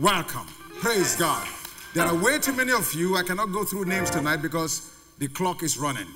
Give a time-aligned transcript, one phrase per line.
[0.00, 0.46] welcome.
[0.80, 1.46] Praise God.
[1.94, 3.16] There are way too many of you.
[3.16, 6.08] I cannot go through names tonight because the clock is running.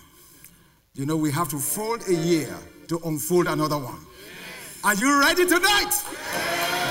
[0.94, 2.54] You know, we have to fold a year
[2.88, 4.04] to unfold another one.
[4.82, 5.92] Are you ready tonight?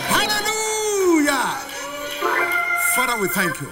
[0.08, 1.58] Hallelujah.
[2.96, 3.68] Father, we thank you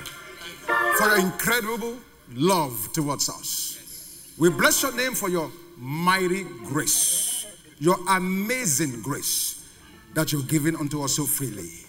[0.98, 1.98] for your incredible
[2.34, 4.34] love towards us.
[4.38, 7.46] We bless your name for your mighty grace,
[7.80, 9.66] your amazing grace
[10.14, 11.85] that you've given unto us so freely.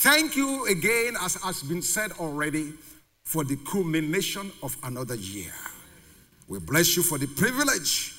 [0.00, 2.74] Thank you again, as has been said already,
[3.24, 5.54] for the culmination of another year.
[6.48, 8.14] We bless you for the privilege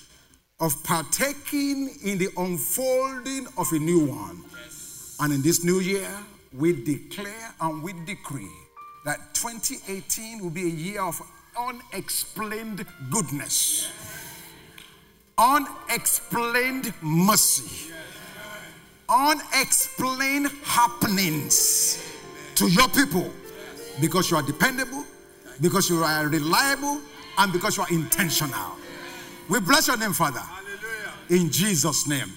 [0.59, 4.43] of partaking in the unfolding of a new one.
[5.19, 6.09] And in this new year,
[6.51, 8.49] we declare and we decree
[9.05, 11.21] that 2018 will be a year of
[11.59, 13.87] unexplained goodness,
[15.37, 17.91] unexplained mercy,
[19.09, 22.03] unexplained happenings
[22.55, 23.31] to your people
[24.01, 25.05] because you are dependable,
[25.61, 26.99] because you are reliable,
[27.37, 28.75] and because you are intentional.
[29.49, 30.41] We bless your name, Father.
[31.29, 32.31] In Jesus' name.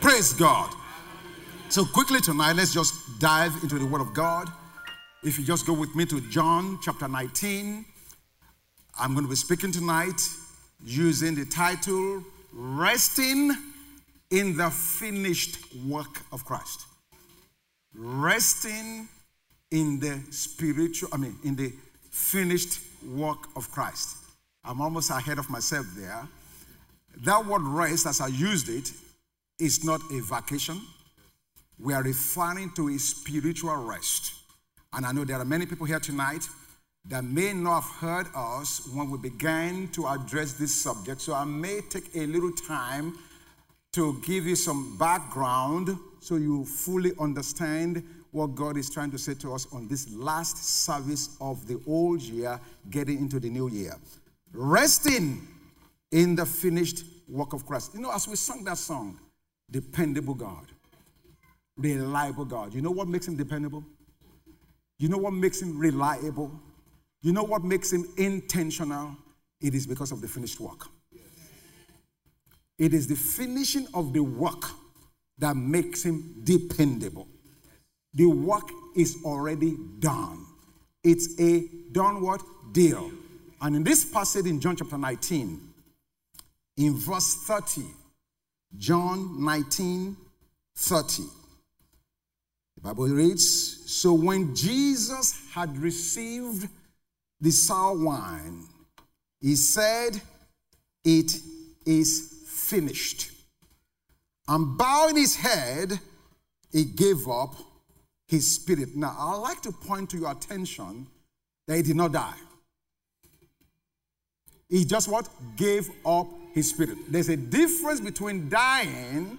[0.00, 0.70] Praise God.
[1.70, 4.50] So, quickly tonight, let's just dive into the Word of God.
[5.22, 7.84] If you just go with me to John chapter 19,
[8.98, 10.20] I'm going to be speaking tonight
[10.84, 12.22] using the title
[12.52, 13.56] Resting
[14.34, 16.86] in the Finished Work of Christ.
[17.94, 19.08] Resting
[19.70, 21.72] in the spiritual, I mean, in the
[22.10, 24.16] finished work of Christ.
[24.64, 26.26] I'm almost ahead of myself there.
[27.22, 28.90] That word rest, as I used it,
[29.60, 30.80] is not a vacation.
[31.78, 34.34] We are referring to a spiritual rest.
[34.92, 36.48] And I know there are many people here tonight
[37.08, 41.20] that may not have heard us when we began to address this subject.
[41.20, 43.16] So I may take a little time
[43.94, 49.34] to give you some background so you fully understand what God is trying to say
[49.34, 52.58] to us on this last service of the old year,
[52.90, 53.94] getting into the new year.
[54.52, 55.46] Resting
[56.10, 57.94] in the finished work of Christ.
[57.94, 59.20] You know, as we sang that song,
[59.70, 60.66] dependable God,
[61.76, 62.74] reliable God.
[62.74, 63.84] You know what makes him dependable?
[64.98, 66.50] You know what makes him reliable?
[67.22, 69.16] You know what makes him intentional?
[69.60, 70.88] It is because of the finished work.
[72.78, 74.64] It is the finishing of the work
[75.38, 77.28] that makes him dependable.
[78.14, 80.46] The work is already done.
[81.02, 82.42] It's a done what?
[82.72, 83.10] Deal.
[83.60, 85.60] And in this passage in John chapter 19,
[86.76, 87.82] in verse 30,
[88.76, 90.16] John 19,
[90.76, 91.22] 30,
[92.74, 96.68] the Bible reads So when Jesus had received
[97.40, 98.64] the sour wine,
[99.40, 100.20] he said,
[101.04, 101.36] It
[101.86, 102.33] is
[102.64, 103.30] finished.
[104.48, 105.98] And bowing his head,
[106.72, 107.54] he gave up
[108.26, 108.96] his spirit.
[108.96, 111.06] Now, I'd like to point to your attention
[111.66, 112.34] that he did not die.
[114.68, 115.28] He just what?
[115.56, 116.98] Gave up his spirit.
[117.08, 119.38] There's a difference between dying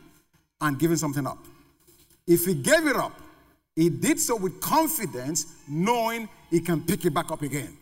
[0.61, 1.39] and giving something up.
[2.27, 3.19] If he gave it up,
[3.75, 7.77] he did so with confidence, knowing he can pick it back up again.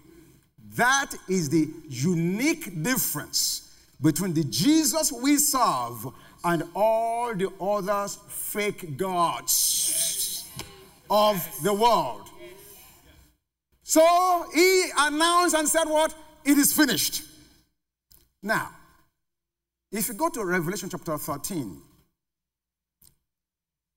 [0.75, 3.62] That is the unique difference
[4.03, 6.07] between the Jesus we serve
[6.43, 10.45] and all the others fake gods
[11.09, 12.29] of the world.
[13.83, 16.13] So he announced and said, What?
[16.43, 17.23] It is finished.
[18.41, 18.69] Now,
[19.91, 21.81] if you go to Revelation chapter 13,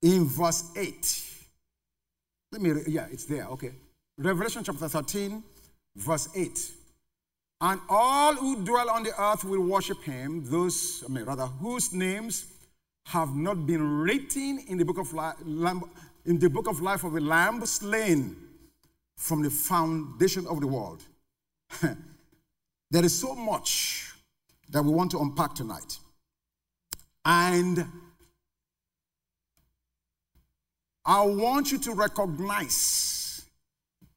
[0.02, 1.24] in verse 8,
[2.52, 3.72] let me, yeah, it's there, okay.
[4.18, 5.42] Revelation chapter 13,
[5.96, 6.70] verse 8.
[7.60, 11.92] And all who dwell on the earth will worship him, those, I mean, rather, whose
[11.92, 12.44] names
[13.06, 15.36] have not been written in the book of life,
[16.26, 18.36] in the book of life of the Lamb slain
[19.16, 21.02] from the foundation of the world.
[22.90, 24.12] there is so much
[24.68, 25.98] that we want to unpack tonight.
[27.24, 27.86] And
[31.04, 33.25] I want you to recognize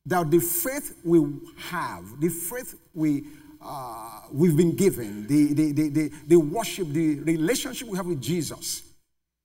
[0.10, 1.24] that the faith we
[1.70, 3.24] have, the faith we,
[3.62, 8.22] uh, we've been given, the, the, the, the, the worship, the relationship we have with
[8.22, 8.84] Jesus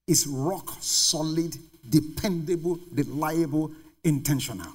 [0.07, 1.55] is rock solid,
[1.89, 3.71] dependable, reliable,
[4.03, 4.73] intentional.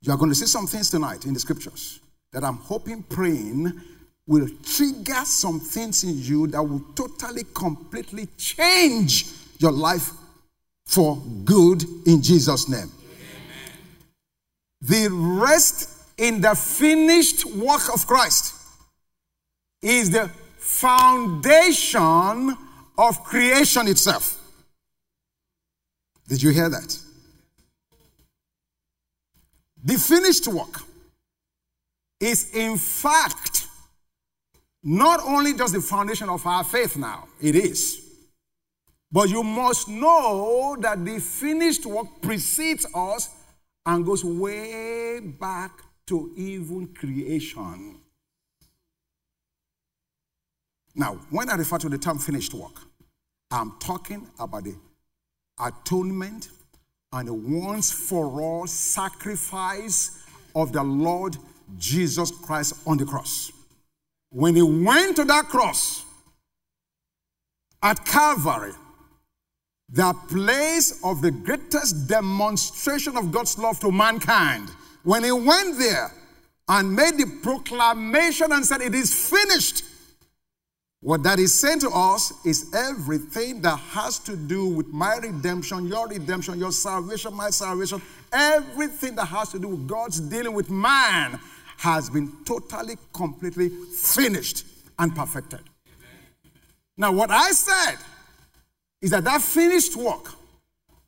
[0.00, 2.00] You are going to see some things tonight in the scriptures
[2.32, 3.72] that I'm hoping, praying
[4.26, 9.26] will trigger some things in you that will totally, completely change
[9.58, 10.10] your life
[10.86, 12.90] for good in Jesus' name.
[14.80, 18.54] The rest in the finished work of Christ
[19.82, 22.56] is the foundation
[22.96, 24.36] of creation itself.
[26.28, 26.98] Did you hear that?
[29.84, 30.82] The finished work
[32.20, 33.66] is, in fact,
[34.82, 38.04] not only just the foundation of our faith now, it is.
[39.10, 43.30] But you must know that the finished work precedes us
[43.88, 47.98] and goes way back to even creation.
[50.94, 52.82] Now, when I refer to the term finished work,
[53.50, 54.76] I'm talking about the
[55.58, 56.50] atonement
[57.14, 60.22] and a once for all sacrifice
[60.54, 61.38] of the Lord
[61.78, 63.50] Jesus Christ on the cross.
[64.30, 66.04] When he went to that cross
[67.82, 68.72] at Calvary,
[69.90, 74.68] the place of the greatest demonstration of God's love to mankind,
[75.02, 76.12] when he went there
[76.68, 79.84] and made the proclamation and said, It is finished,
[81.00, 85.86] what that is saying to us is everything that has to do with my redemption,
[85.86, 88.02] your redemption, your salvation, my salvation,
[88.32, 91.38] everything that has to do with God's dealing with man
[91.76, 94.66] has been totally, completely finished
[94.98, 95.60] and perfected.
[96.96, 97.98] Now, what I said
[99.00, 100.32] is that that finished work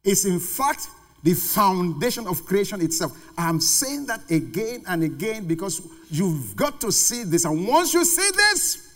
[0.04, 0.88] is, in fact,
[1.22, 3.12] the foundation of creation itself.
[3.36, 7.44] I'm saying that again and again because you've got to see this.
[7.44, 8.88] And once you see this,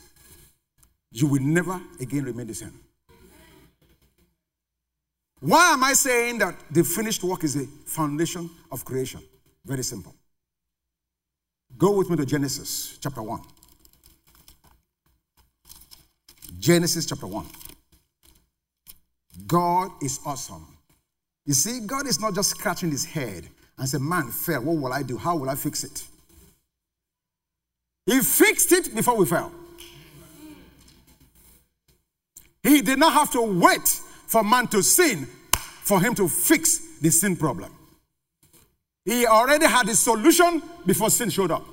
[1.11, 2.73] you will never again remain the same.
[5.40, 9.20] Why am I saying that the finished work is the foundation of creation?
[9.64, 10.14] Very simple.
[11.76, 13.40] Go with me to Genesis chapter 1.
[16.58, 17.44] Genesis chapter 1.
[19.47, 20.67] God is awesome.
[21.47, 23.49] You see, God is not just scratching his head
[23.79, 24.63] and say, Man fell.
[24.63, 25.17] What will I do?
[25.17, 26.05] How will I fix it?
[28.07, 29.53] He fixed it before we fell.
[32.63, 33.89] He did not have to wait
[34.27, 35.27] for man to sin
[35.83, 37.71] for him to fix the sin problem.
[39.05, 41.65] He already had the solution before sin showed up.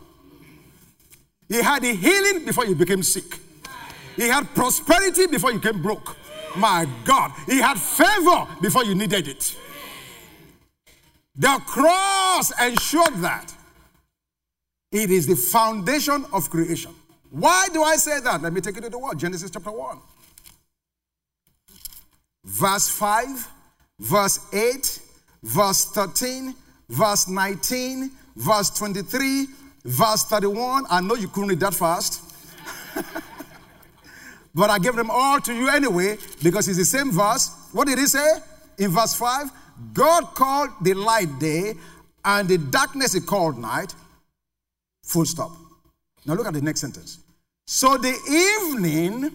[1.48, 3.40] He had the healing before you became sick.
[4.18, 6.18] He had prosperity before you came broke.
[6.56, 9.56] My God, he had favor before you needed it.
[11.36, 13.54] The cross ensured that.
[14.92, 16.94] It is the foundation of creation.
[17.30, 18.42] Why do I say that?
[18.42, 19.98] Let me take you to the word Genesis chapter 1
[22.46, 23.48] verse 5,
[24.00, 25.00] verse 8,
[25.44, 26.56] verse 13,
[26.90, 29.48] verse 19, verse 23,
[29.86, 30.86] verse 31.
[30.90, 32.24] I know you couldn't read that fast.
[34.54, 37.52] but I give them all to you anyway because it's the same verse.
[37.72, 38.28] What did he say?
[38.78, 39.50] In verse 5,
[39.94, 41.74] God called the light day
[42.26, 43.94] and the darkness he called night.
[45.04, 45.52] Full stop.
[46.26, 47.20] Now look at the next sentence.
[47.66, 48.14] So the
[48.70, 49.32] evening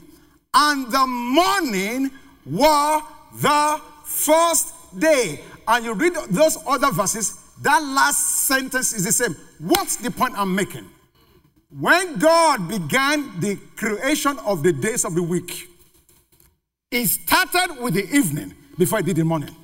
[0.54, 2.10] and the morning
[2.44, 3.00] were
[3.40, 5.40] the first day.
[5.66, 9.34] And you read those other verses, that last sentence is the same.
[9.58, 10.88] What's the point I'm making?
[11.78, 15.69] When God began the creation of the days of the week,
[16.90, 19.55] He started with the evening before He did the morning.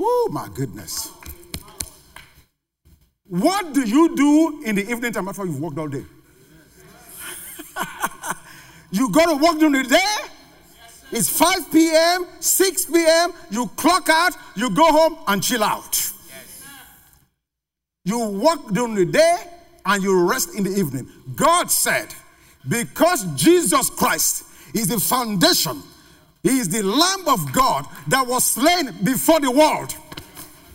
[0.00, 1.10] oh, my goodness.
[3.28, 6.04] What do you do in the evening time after you've worked all day?
[8.90, 10.14] You go to work during the day.
[11.12, 13.32] It's 5 p.m., 6 p.m.
[13.50, 16.01] You clock out, you go home and chill out.
[18.04, 19.36] You work during the day
[19.84, 21.08] and you rest in the evening.
[21.36, 22.12] God said,
[22.68, 24.44] because Jesus Christ
[24.74, 25.82] is the foundation,
[26.42, 29.94] He is the Lamb of God that was slain before the world.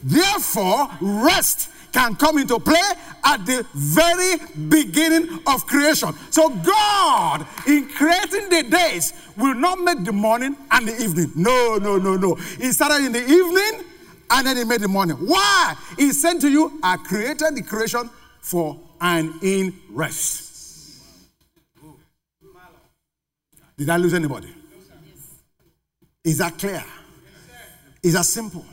[0.04, 2.80] Therefore, rest can come into play
[3.26, 4.38] at the very
[4.70, 6.14] beginning of creation.
[6.30, 11.32] So, God, in creating the days, will not make the morning and the evening.
[11.36, 12.36] No, no, no, no.
[12.36, 13.86] He started in the evening
[14.30, 15.16] and then He made the morning.
[15.18, 15.76] Why?
[15.98, 18.10] He said to you, I created the creation
[18.42, 20.46] for and in rest.
[23.78, 24.50] Did I lose anybody?
[26.24, 26.84] Is that clear?
[28.04, 28.66] Is that simple?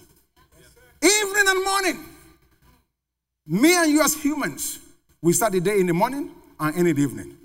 [1.02, 2.04] Evening and morning.
[3.46, 4.78] Me and you as humans,
[5.20, 7.36] we start the day in the morning and end in the evening.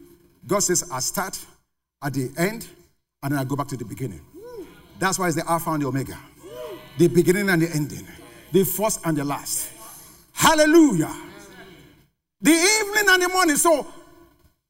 [0.47, 1.37] God says, I start
[2.01, 2.67] at the end
[3.21, 4.21] and then I go back to the beginning.
[4.97, 6.17] That's why it's the Alpha and the Omega,
[6.99, 8.05] the beginning and the ending,
[8.51, 9.71] the first and the last.
[10.33, 11.15] Hallelujah.
[12.41, 13.55] The evening and the morning.
[13.55, 13.87] So,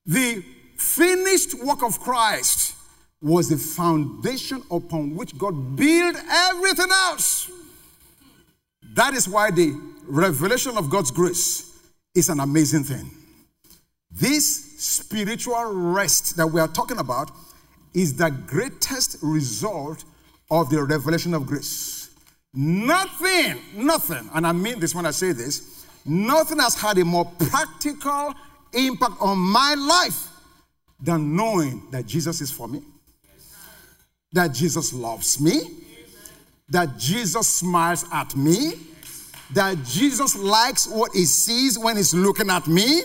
[0.06, 0.44] the
[0.78, 2.76] finished work of Christ
[3.20, 7.52] was the foundation upon which God built everything else.
[8.94, 11.80] That is why the revelation of God's grace
[12.14, 13.10] is an amazing thing.
[14.12, 17.32] This spiritual rest that we are talking about
[17.96, 20.04] is the greatest result
[20.52, 21.99] of the revelation of grace.
[22.54, 27.26] Nothing, nothing, and I mean this when I say this, nothing has had a more
[27.26, 28.34] practical
[28.74, 30.30] impact on my life
[31.00, 32.82] than knowing that Jesus is for me,
[34.34, 35.62] that Jesus loves me,
[36.70, 38.74] that Jesus smiles at me,
[39.54, 43.02] that Jesus likes what he sees when he's looking at me,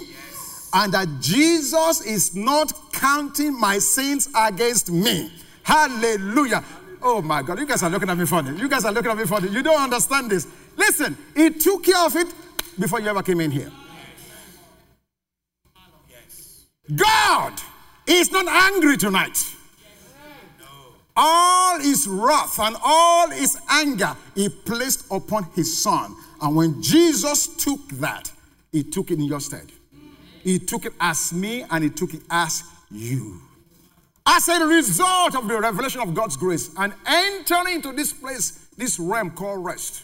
[0.73, 5.31] and that Jesus is not counting my sins against me.
[5.63, 6.65] Hallelujah.
[7.07, 8.59] Oh my God, you guys are looking at me funny.
[8.59, 9.51] You guys are looking at me funny.
[9.51, 10.49] You don't understand this.
[10.75, 12.29] Listen, he took care of it
[12.81, 13.71] before you ever came in here.
[16.97, 17.61] God
[18.07, 19.55] is not angry tonight.
[21.15, 26.17] All his wrath and all his anger he placed upon his son.
[26.41, 28.33] And when Jesus took that,
[28.73, 29.71] he took it in your stead.
[30.43, 33.43] He took it as me and he took it as you.
[34.27, 38.99] As a result of the revelation of God's grace and entering into this place, this
[38.99, 40.03] realm called rest,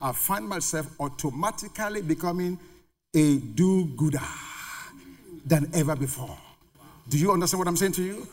[0.00, 2.58] I find myself automatically becoming
[3.14, 4.20] a do gooder
[5.46, 6.36] than ever before.
[7.08, 8.28] Do you understand what I'm saying to you?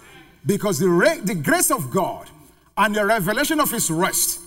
[0.46, 2.30] Because the, re- the grace of God
[2.78, 4.40] and the revelation of His rest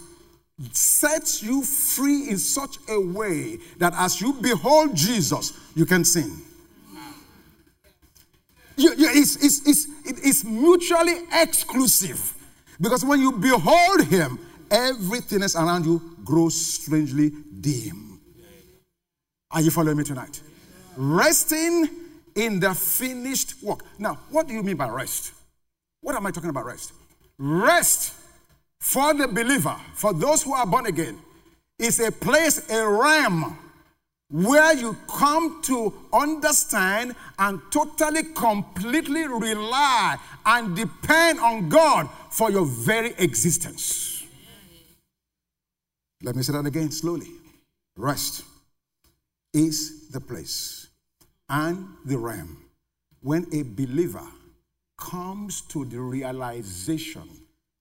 [0.73, 6.31] sets you free in such a way that as you behold Jesus, you can sing.
[8.76, 12.35] You, you, it's, it's, it's, it's mutually exclusive.
[12.81, 14.38] Because when you behold Him,
[14.71, 18.21] everything else around you grows strangely dim.
[19.50, 20.40] Are you following me tonight?
[20.97, 21.88] Resting
[22.35, 23.85] in the finished work.
[23.99, 25.33] Now, what do you mean by rest?
[26.00, 26.93] What am I talking about rest?
[27.38, 28.14] Rest
[28.81, 31.19] for the believer, for those who are born again,
[31.78, 33.57] is a place, a realm
[34.35, 42.64] where you come to understand and totally, completely rely and depend on God for your
[42.67, 44.25] very existence.
[46.21, 47.29] Let me say that again slowly.
[47.97, 48.43] Rest
[49.53, 50.88] is the place
[51.49, 52.59] and the realm
[53.21, 54.26] when a believer
[54.99, 57.29] comes to the realization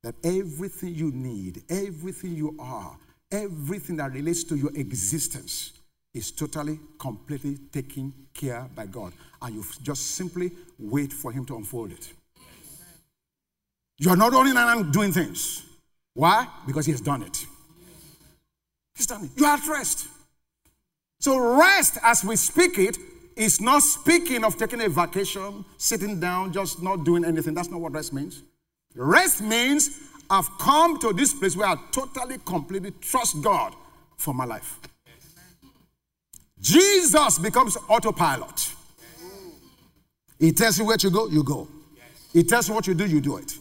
[0.03, 2.95] that everything you need, everything you are,
[3.31, 5.79] everything that relates to your existence
[6.13, 9.13] is totally, completely taken care by God.
[9.41, 12.13] And you just simply wait for Him to unfold it.
[13.97, 14.53] You are not only
[14.91, 15.63] doing things.
[16.13, 16.47] Why?
[16.67, 17.45] Because He has done it.
[18.95, 19.31] He's done it.
[19.35, 20.07] You are at rest.
[21.19, 22.97] So, rest as we speak it
[23.35, 27.53] is not speaking of taking a vacation, sitting down, just not doing anything.
[27.53, 28.43] That's not what rest means.
[28.95, 33.75] Rest means I've come to this place where I totally, completely trust God
[34.17, 34.79] for my life.
[36.63, 38.73] Jesus becomes autopilot.
[40.39, 41.67] He tells you where to go, you go.
[42.31, 43.57] He tells you what you do, you do it.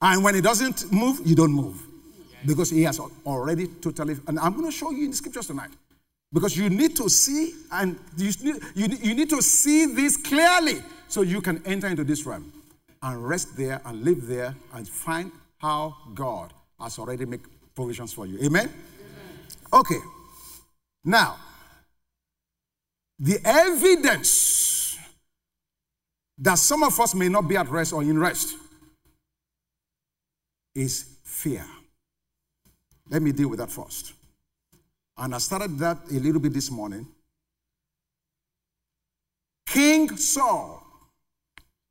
[0.00, 1.80] And when he doesn't move, you don't move.
[2.44, 4.16] Because he has already totally.
[4.26, 5.70] And I'm going to show you in the scriptures tonight.
[6.32, 10.82] Because you need to see, and you need, you, you need to see this clearly
[11.06, 12.52] so you can enter into this realm
[13.02, 17.40] and rest there and live there and find how God has already made
[17.76, 18.38] provisions for you.
[18.38, 18.68] Amen?
[18.68, 18.72] Amen?
[19.72, 19.98] Okay.
[21.04, 21.36] Now,
[23.22, 24.98] the evidence
[26.38, 28.56] that some of us may not be at rest or in rest
[30.74, 31.64] is fear.
[33.08, 34.14] Let me deal with that first.
[35.16, 37.06] And I started that a little bit this morning.
[39.66, 40.84] King Saul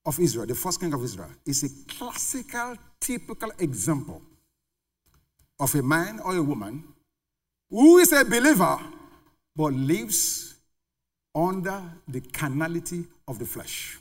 [0.05, 4.21] of Israel, the first king of Israel, is a classical, typical example
[5.57, 6.83] of a man or a woman
[7.69, 8.79] who is a believer
[9.55, 10.50] but lives
[11.33, 13.97] under the carnality of the flesh.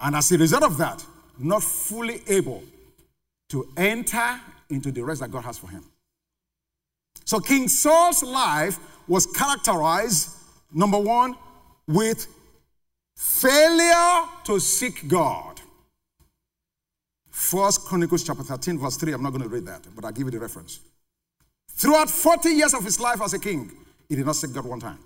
[0.00, 1.04] And as a result of that,
[1.38, 2.62] not fully able
[3.48, 5.84] to enter into the rest that God has for him.
[7.24, 10.30] So King Saul's life was characterized,
[10.72, 11.36] number one,
[11.86, 12.26] with
[13.16, 15.60] failure to seek God.
[17.30, 19.12] First Chronicles chapter 13, verse 3.
[19.12, 20.80] I'm not going to read that, but I'll give you the reference.
[21.70, 23.70] Throughout 40 years of his life as a king,
[24.08, 24.98] he did not seek God one time.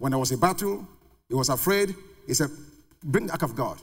[0.00, 0.88] When there was a battle,
[1.28, 1.94] he was afraid.
[2.26, 2.48] He said,
[3.04, 3.78] Bring the ark of God.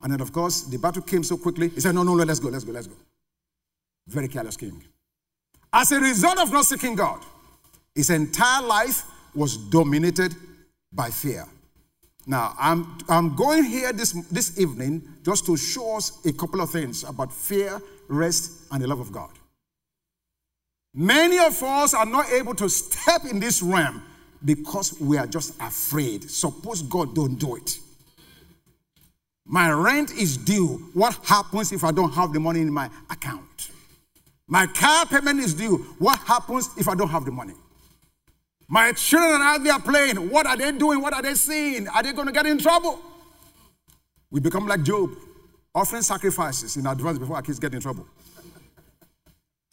[0.00, 1.68] And then, of course, the battle came so quickly.
[1.68, 2.94] He said, No, no, no, let's go, let's go, let's go.
[4.06, 4.80] Very careless king.
[5.72, 7.24] As a result of not seeking God,
[7.92, 9.02] his entire life
[9.34, 10.32] was dominated
[10.92, 11.44] by fear.
[12.24, 16.70] Now, I'm, I'm going here this, this evening just to show us a couple of
[16.70, 19.30] things about fear, rest, and the love of God.
[20.94, 24.04] Many of us are not able to step in this realm
[24.44, 26.30] because we are just afraid.
[26.30, 27.78] Suppose God don't do it.
[29.44, 30.90] My rent is due.
[30.92, 33.70] What happens if I don't have the money in my account?
[34.46, 35.78] My car payment is due.
[35.98, 37.54] What happens if I don't have the money?
[38.68, 40.30] My children are out there playing.
[40.30, 41.00] What are they doing?
[41.00, 41.88] What are they seeing?
[41.88, 43.00] Are they going to get in trouble?
[44.30, 45.10] We become like Job,
[45.74, 48.06] offering sacrifices in advance before our kids get in trouble.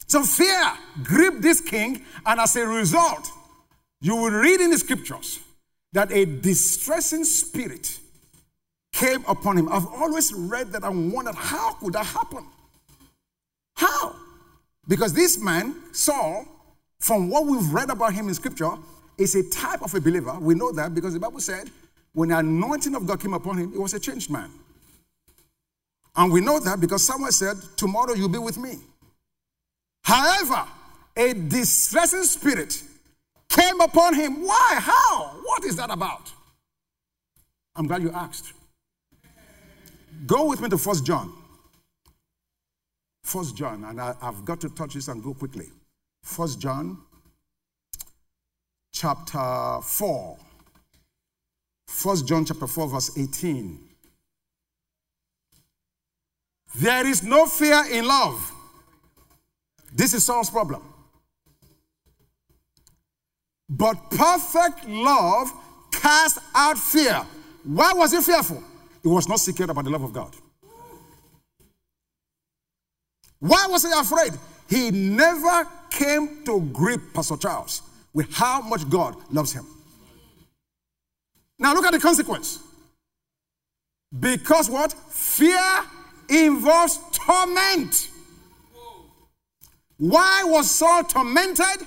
[0.06, 3.30] So fear gripped this king, and as a result,
[4.06, 5.40] you will read in the scriptures
[5.92, 7.98] that a distressing spirit
[8.92, 9.68] came upon him.
[9.68, 12.46] I've always read that and wondered how could that happen?
[13.74, 14.14] How?
[14.86, 16.46] Because this man, Saul,
[17.00, 18.70] from what we've read about him in scripture,
[19.18, 20.38] is a type of a believer.
[20.38, 21.68] We know that because the Bible said
[22.12, 24.50] when the anointing of God came upon him, he was a changed man.
[26.14, 28.78] And we know that because someone said, Tomorrow you'll be with me.
[30.04, 30.64] However,
[31.16, 32.84] a distressing spirit
[33.48, 34.44] came upon him.
[34.44, 34.78] Why?
[34.80, 35.40] How?
[35.42, 36.32] What is that about?
[37.74, 38.52] I'm glad you asked.
[40.26, 41.32] Go with me to First John.
[43.22, 45.66] First John, and I, have got to touch this and go quickly.
[46.22, 46.98] First John,
[48.92, 50.38] chapter 4.
[51.88, 53.80] First John chapter 4, verse 18.
[56.76, 58.52] There is no fear in love.
[59.92, 60.82] This is Saul's problem.
[63.68, 65.52] But perfect love
[65.90, 67.24] casts out fear.
[67.64, 68.62] Why was he fearful?
[69.02, 70.34] He was not secure about the love of God.
[73.40, 74.32] Why was he afraid?
[74.68, 77.82] He never came to grip Pastor Charles
[78.12, 79.66] with how much God loves him.
[81.58, 82.60] Now look at the consequence.
[84.18, 84.92] Because what?
[84.92, 85.60] Fear
[86.28, 88.10] involves torment.
[89.98, 91.86] Why was Saul tormented?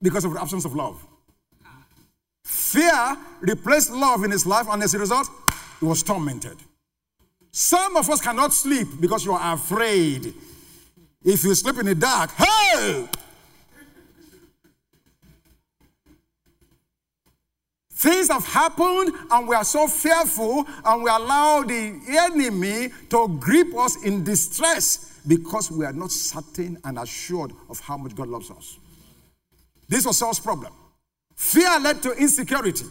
[0.00, 1.04] Because of the absence of love.
[2.44, 5.28] Fear replaced love in his life, and as a result,
[5.80, 6.56] he was tormented.
[7.50, 10.34] Some of us cannot sleep because you are afraid.
[11.24, 13.08] If you sleep in the dark, hey!
[17.90, 23.74] Things have happened and we are so fearful and we allow the enemy to grip
[23.74, 28.50] us in distress because we are not certain and assured of how much God loves
[28.50, 28.78] us.
[29.88, 30.72] This was Saul's problem.
[31.36, 32.86] Fear led to insecurity.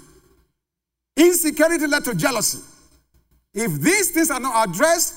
[1.17, 2.59] Insecurity led to jealousy.
[3.53, 5.15] If these things are not addressed,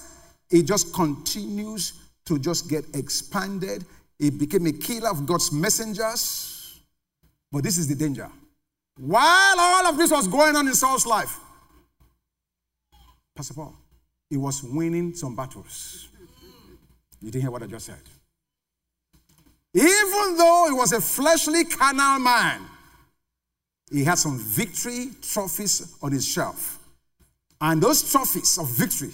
[0.51, 1.93] it just continues
[2.25, 3.85] to just get expanded.
[4.19, 6.81] It became a killer of God's messengers.
[7.51, 8.29] But this is the danger.
[8.97, 11.39] While all of this was going on in Saul's life,
[13.35, 13.77] Pastor Paul,
[14.29, 16.09] he was winning some battles.
[17.21, 18.03] You didn't hear what I just said.
[19.75, 22.63] Even though he was a fleshly, carnal man,
[23.91, 26.79] he had some victory trophies on his shelf.
[27.61, 29.11] And those trophies of victory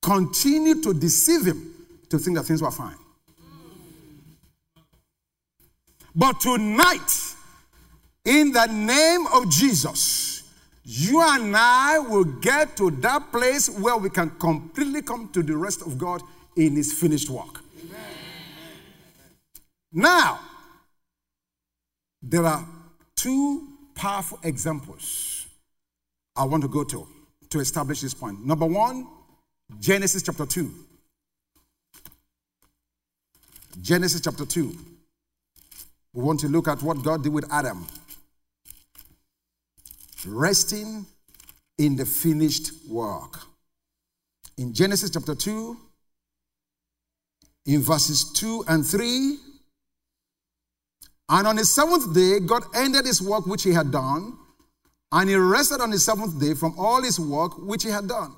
[0.00, 1.74] continued to deceive him
[2.08, 2.96] to think that things were fine.
[6.14, 7.34] But tonight,
[8.24, 10.42] in the name of Jesus,
[10.84, 15.56] you and I will get to that place where we can completely come to the
[15.56, 16.22] rest of God
[16.56, 17.62] in His finished work.
[19.92, 20.40] Now,
[22.22, 22.66] there are
[23.14, 25.46] two powerful examples
[26.34, 27.06] I want to go to
[27.50, 28.44] to establish this point.
[28.44, 29.06] Number one,
[29.78, 30.70] Genesis chapter 2.
[33.82, 34.76] Genesis chapter 2.
[36.14, 37.86] We want to look at what God did with Adam.
[40.26, 41.04] Resting
[41.78, 43.40] in the finished work.
[44.56, 45.76] In Genesis chapter 2,
[47.66, 49.38] in verses 2 and 3,
[51.32, 54.36] and on the seventh day, God ended his work which he had done
[55.12, 58.34] and he rested on the seventh day from all his work which he had done.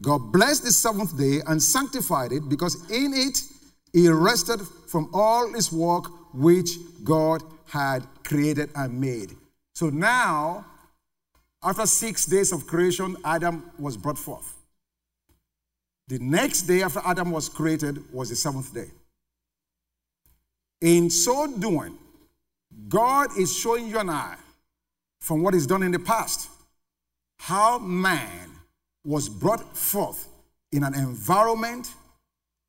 [0.00, 3.42] God blessed the seventh day and sanctified it because in it
[3.92, 9.34] he rested from all his work which God had created and made.
[9.74, 10.64] So now,
[11.64, 14.54] after six days of creation, Adam was brought forth.
[16.06, 18.90] The next day after Adam was created was the seventh day.
[20.80, 21.98] In so doing,
[22.88, 24.36] God is showing you and I
[25.20, 26.50] from what is done in the past.
[27.38, 28.50] How man
[29.04, 30.28] was brought forth
[30.72, 31.92] in an environment,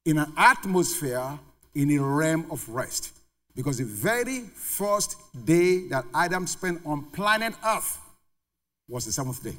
[0.05, 1.39] in an atmosphere,
[1.73, 3.11] in a realm of rest.
[3.55, 7.99] Because the very first day that Adam spent on planet Earth
[8.87, 9.55] was the seventh day.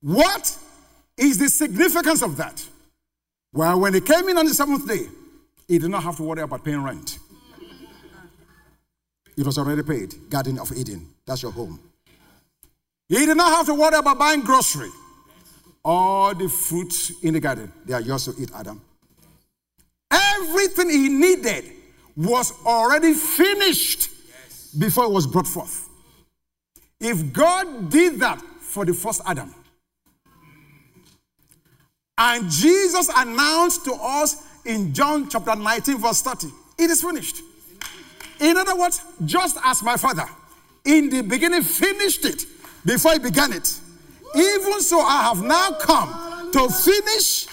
[0.00, 0.58] What
[1.16, 2.64] is the significance of that?
[3.52, 5.06] Well, when he came in on the seventh day,
[5.68, 7.18] he did not have to worry about paying rent.
[9.36, 10.30] It was already paid.
[10.30, 11.08] Garden of Eden.
[11.26, 11.80] That's your home.
[13.08, 14.90] He did not have to worry about buying grocery.
[15.84, 18.80] All the fruits in the garden, they are yours to eat, Adam.
[20.10, 21.64] Everything he needed
[22.16, 24.10] was already finished
[24.78, 25.88] before it was brought forth.
[27.00, 29.54] If God did that for the first Adam,
[32.18, 36.48] and Jesus announced to us in John chapter 19, verse 30,
[36.78, 37.42] it is finished.
[38.40, 40.24] In other words, just as my father
[40.84, 42.44] in the beginning finished it
[42.84, 43.80] before he began it,
[44.34, 47.46] even so I have now come to finish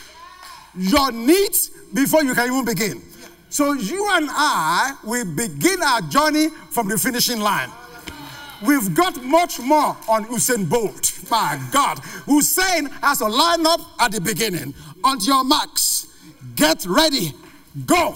[0.76, 3.02] your needs before you can even begin.
[3.50, 7.69] So you and I will begin our journey from the finishing line.
[8.65, 11.12] We've got much more on Usain Bolt.
[11.30, 11.98] My God.
[12.28, 14.74] Usain has to line up at the beginning.
[15.04, 16.08] On your marks,
[16.56, 17.34] get ready,
[17.86, 18.15] go.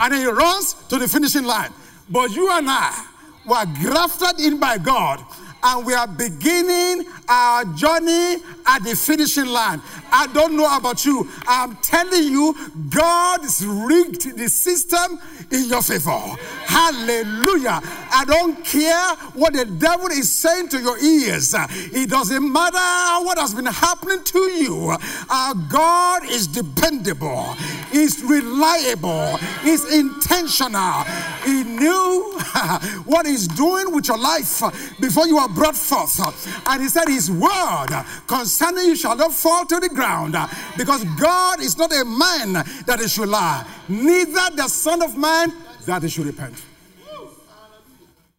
[0.00, 1.70] And then he runs to the finishing line.
[2.10, 3.06] But you and I
[3.46, 5.24] were grafted in by God
[5.64, 9.80] and we are beginning our journey at the finishing line.
[10.14, 11.28] I don't know about you.
[11.48, 12.54] I'm telling you,
[12.88, 15.18] God's rigged the system
[15.50, 16.36] in your favor.
[16.66, 17.80] Hallelujah.
[17.82, 21.52] I don't care what the devil is saying to your ears.
[21.92, 24.96] It doesn't matter what has been happening to you.
[25.28, 27.54] Our God is dependable,
[27.90, 31.02] He's reliable, He's intentional.
[31.44, 32.38] He knew
[33.04, 34.62] what He's doing with your life
[35.00, 36.20] before you are brought forth.
[36.68, 37.88] And he said, His word
[38.26, 42.52] concerning you shall not fall to the ground, Uh, because God is not a man
[42.86, 45.52] that he should lie, neither the Son of Man
[45.86, 46.62] that he should repent.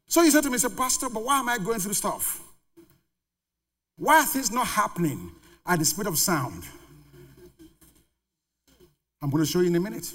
[0.08, 2.42] So he said to me, said, Pastor, but why am I going through stuff?
[3.98, 5.32] Why are things not happening
[5.66, 6.64] at the speed of sound?
[9.22, 10.14] I'm going to show you in a minute.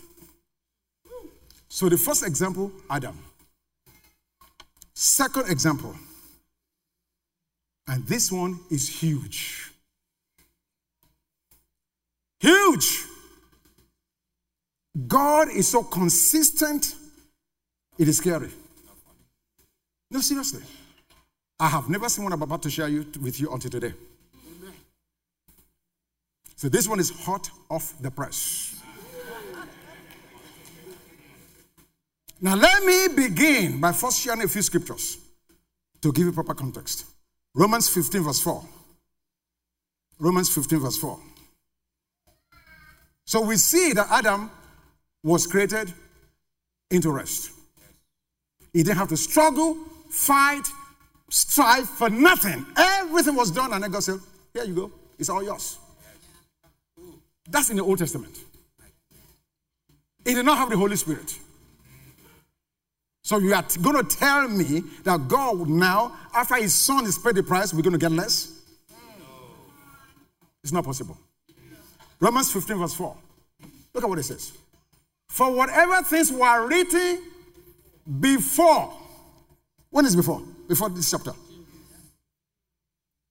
[1.69, 3.19] So the first example, Adam.
[4.95, 5.97] Second example,
[7.89, 9.70] and this one is huge.
[12.71, 13.07] Huge.
[15.07, 16.95] God is so consistent,
[17.99, 18.51] it is scary.
[20.11, 20.63] No, seriously.
[21.59, 23.93] I have never seen one I'm about to share you, with you until today.
[26.57, 28.81] So this one is hot off the press.
[32.41, 35.19] Now let me begin by first sharing a few scriptures
[36.03, 37.05] to give you proper context.
[37.55, 38.65] Romans 15, verse 4.
[40.19, 41.19] Romans 15, verse 4.
[43.31, 44.51] So we see that Adam
[45.23, 45.95] was created
[46.91, 47.53] into rest.
[48.73, 49.77] He didn't have to struggle,
[50.09, 50.65] fight,
[51.29, 52.67] strive for nothing.
[52.77, 54.19] Everything was done, and then God said,
[54.53, 55.79] Here you go, it's all yours.
[57.49, 58.37] That's in the Old Testament.
[60.25, 61.39] He did not have the Holy Spirit.
[63.23, 67.37] So you are going to tell me that God now, after his son is paid
[67.37, 68.61] the price, we're going to get less?
[70.65, 71.17] It's not possible.
[72.21, 73.17] Romans 15, verse 4.
[73.95, 74.53] Look at what it says.
[75.29, 77.23] For whatever things were written
[78.21, 78.93] before.
[79.91, 80.43] When is before?
[80.69, 81.33] Before this chapter.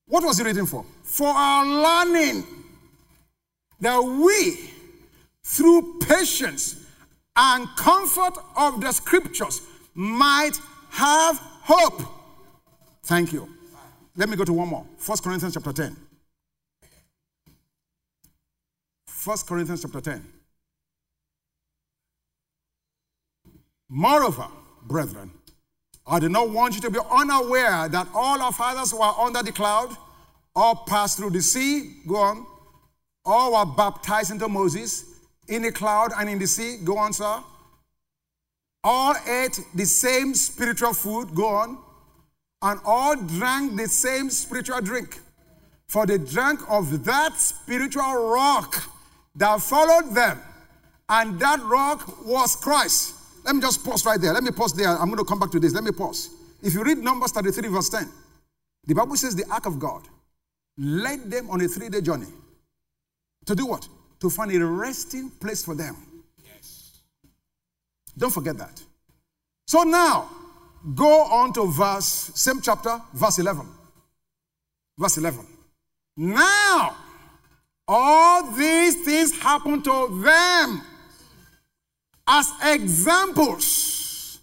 [0.07, 0.83] What was it written for?
[1.03, 2.43] For our learning
[3.79, 4.71] that we,
[5.43, 6.85] through patience
[7.35, 9.61] and comfort of the scriptures,
[9.93, 12.01] might have hope.
[13.03, 13.47] Thank you.
[14.15, 14.85] Let me go to one more.
[14.97, 15.95] First Corinthians chapter 10.
[19.19, 20.25] First Corinthians chapter 10.
[23.89, 24.47] Moreover,
[24.83, 25.31] brethren,
[26.07, 29.51] I do not want you to be unaware that all our fathers were under the
[29.51, 29.95] cloud,
[30.55, 32.45] all passed through the sea, go on,
[33.25, 35.05] all were baptized into Moses
[35.47, 37.43] in the cloud and in the sea, go on, sir
[38.83, 41.77] all ate the same spiritual food, go on,
[42.61, 45.19] and all drank the same spiritual drink.
[45.87, 48.83] For they drank of that spiritual rock
[49.39, 50.39] that followed them,
[51.07, 53.15] and that rock was Christ.
[53.45, 54.33] Let me just pause right there.
[54.33, 54.89] Let me pause there.
[54.89, 55.73] I'm going to come back to this.
[55.73, 56.29] Let me pause.
[56.61, 58.07] If you read Numbers 33, verse 10,
[58.85, 60.03] the Bible says the ark of God
[60.77, 62.27] led them on a three day journey.
[63.45, 63.87] To do what?
[64.19, 65.95] To find a resting place for them.
[66.43, 66.99] Yes.
[68.17, 68.81] Don't forget that.
[69.65, 70.29] So now,
[70.95, 73.65] go on to verse, same chapter, verse 11.
[74.97, 75.45] Verse 11.
[76.17, 76.97] Now,
[77.91, 80.83] all these things happen to them
[82.27, 84.39] as examples,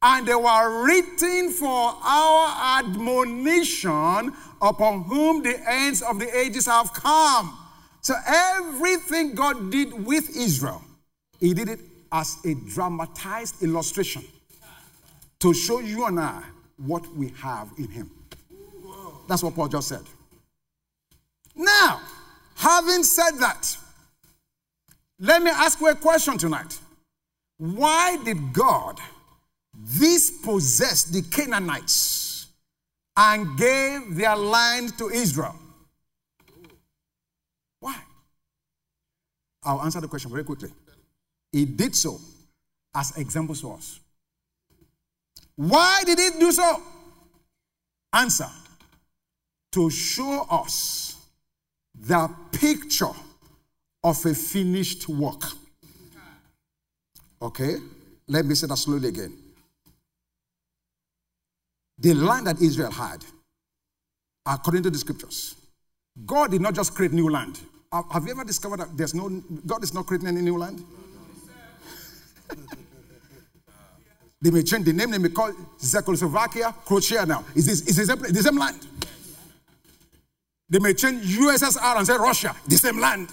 [0.00, 6.90] and they were written for our admonition upon whom the ends of the ages have
[6.94, 7.58] come.
[8.00, 10.82] So, everything God did with Israel,
[11.40, 14.24] He did it as a dramatized illustration
[15.40, 16.42] to show you and I
[16.78, 18.10] what we have in Him.
[19.28, 20.04] That's what Paul just said.
[21.54, 22.00] Now,
[22.58, 23.76] Having said that,
[25.20, 26.76] let me ask you a question tonight.
[27.56, 29.00] Why did God
[29.96, 32.48] dispossess the Canaanites
[33.16, 35.54] and gave their land to Israel?
[37.78, 37.96] Why?
[39.62, 40.70] I'll answer the question very quickly.
[41.52, 42.20] He did so
[42.92, 44.00] as examples to us.
[45.54, 46.82] Why did he do so?
[48.12, 48.50] Answer
[49.70, 51.17] to show us
[51.94, 53.14] the picture
[54.04, 55.42] of a finished work.
[57.40, 57.76] Okay?
[58.26, 59.36] Let me say that slowly again.
[61.98, 63.24] The land that Israel had,
[64.46, 65.56] according to the scriptures,
[66.24, 67.60] God did not just create new land.
[67.92, 69.28] Have you ever discovered that there's no
[69.66, 70.84] God is not creating any new land?
[74.40, 77.44] they may change the name, they may call Czechoslovakia, Croatia now.
[77.54, 78.86] Is this is the same, the same land?
[80.68, 83.28] They may change USSR and say Russia, the same land.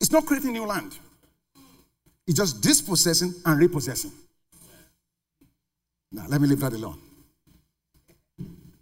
[0.00, 0.96] It's not creating new land.
[2.26, 4.12] It's just dispossessing and repossessing.
[6.12, 6.98] Now, let me leave that alone.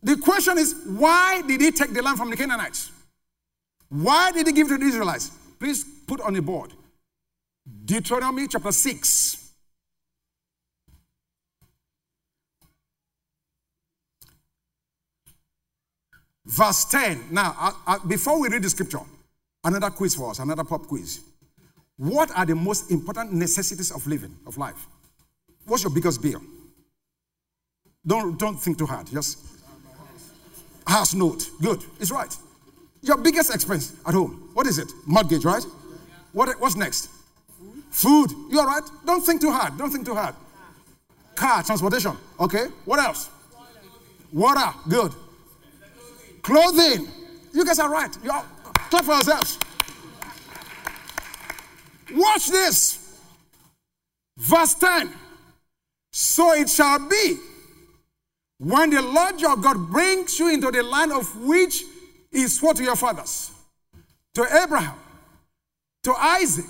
[0.03, 2.91] The question is why did he take the land from the Canaanites?
[3.89, 5.31] Why did he give it to the Israelites?
[5.59, 6.73] Please put on the board
[7.85, 9.32] Deuteronomy chapter 6.
[16.53, 17.29] Verse 10.
[17.31, 17.75] Now,
[18.07, 19.01] before we read the scripture,
[19.65, 21.21] another quiz for us, another pop quiz.
[21.97, 24.87] What are the most important necessities of living, of life?
[25.65, 26.43] What's your biggest bill?
[28.07, 29.07] Don't, don't think too hard.
[29.07, 29.39] Just
[30.87, 31.49] house note.
[31.63, 31.83] Good.
[31.99, 32.37] It's right.
[33.01, 34.51] Your biggest expense at home.
[34.53, 34.93] What is it?
[35.07, 35.65] Mortgage, right?
[36.33, 37.09] What, what's next?
[37.91, 38.31] Food.
[38.51, 38.83] You all right?
[39.07, 39.79] Don't think too hard.
[39.79, 40.35] Don't think too hard.
[41.35, 42.15] Car, transportation.
[42.39, 42.67] Okay.
[42.85, 43.31] What else?
[44.33, 44.71] Water.
[44.87, 45.13] Good.
[46.43, 47.09] Clothing.
[47.53, 48.17] You guys are right.
[48.23, 48.45] You are
[48.91, 49.59] clap for yourselves.
[52.13, 52.99] Watch this.
[54.37, 55.11] Verse 10.
[56.13, 57.37] So it shall be
[58.59, 61.85] when the Lord your God brings you into the land of which
[62.31, 63.51] he swore to your fathers,
[64.35, 64.95] to Abraham,
[66.05, 66.67] to Isaac,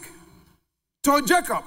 [1.02, 1.64] to Jacob,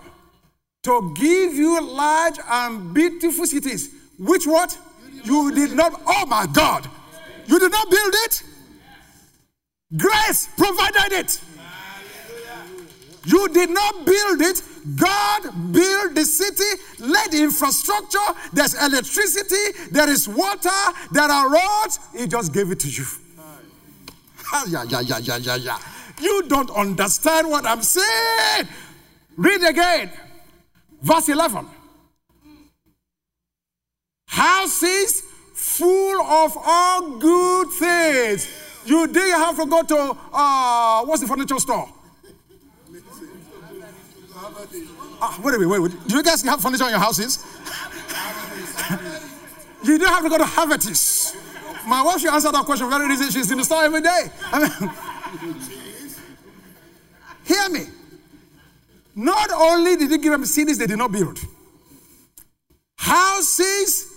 [0.83, 3.89] to give you large and beautiful cities.
[4.17, 4.77] Which what?
[5.23, 6.89] You did not, oh my God,
[7.47, 8.43] you did not build it.
[9.97, 11.41] Grace provided it.
[13.25, 14.61] You did not build it.
[14.95, 18.19] God built the city, laid infrastructure.
[18.53, 20.69] There's electricity, there is water,
[21.11, 21.99] there are roads.
[22.15, 23.05] He just gave it to you.
[24.67, 25.79] yeah, yeah, yeah, yeah, yeah, yeah.
[26.21, 28.67] You don't understand what I'm saying.
[29.35, 30.11] Read again.
[31.01, 31.67] Verse 11.
[34.27, 35.23] Houses
[35.65, 38.47] full of all good things.
[38.85, 41.89] You didn't have to go to, uh, what's the furniture store?
[45.21, 46.07] Ah, wait a minute, wait, wait.
[46.07, 47.43] Do you guys have furniture in your houses?
[49.83, 51.35] you don't have to go to Havertys.
[51.87, 53.31] My wife, she answered that question very easily.
[53.31, 54.29] She's in the store every day.
[54.51, 54.69] I mean,
[57.43, 57.87] hear me.
[59.15, 61.39] Not only did he give them cities they did not build,
[62.97, 64.14] houses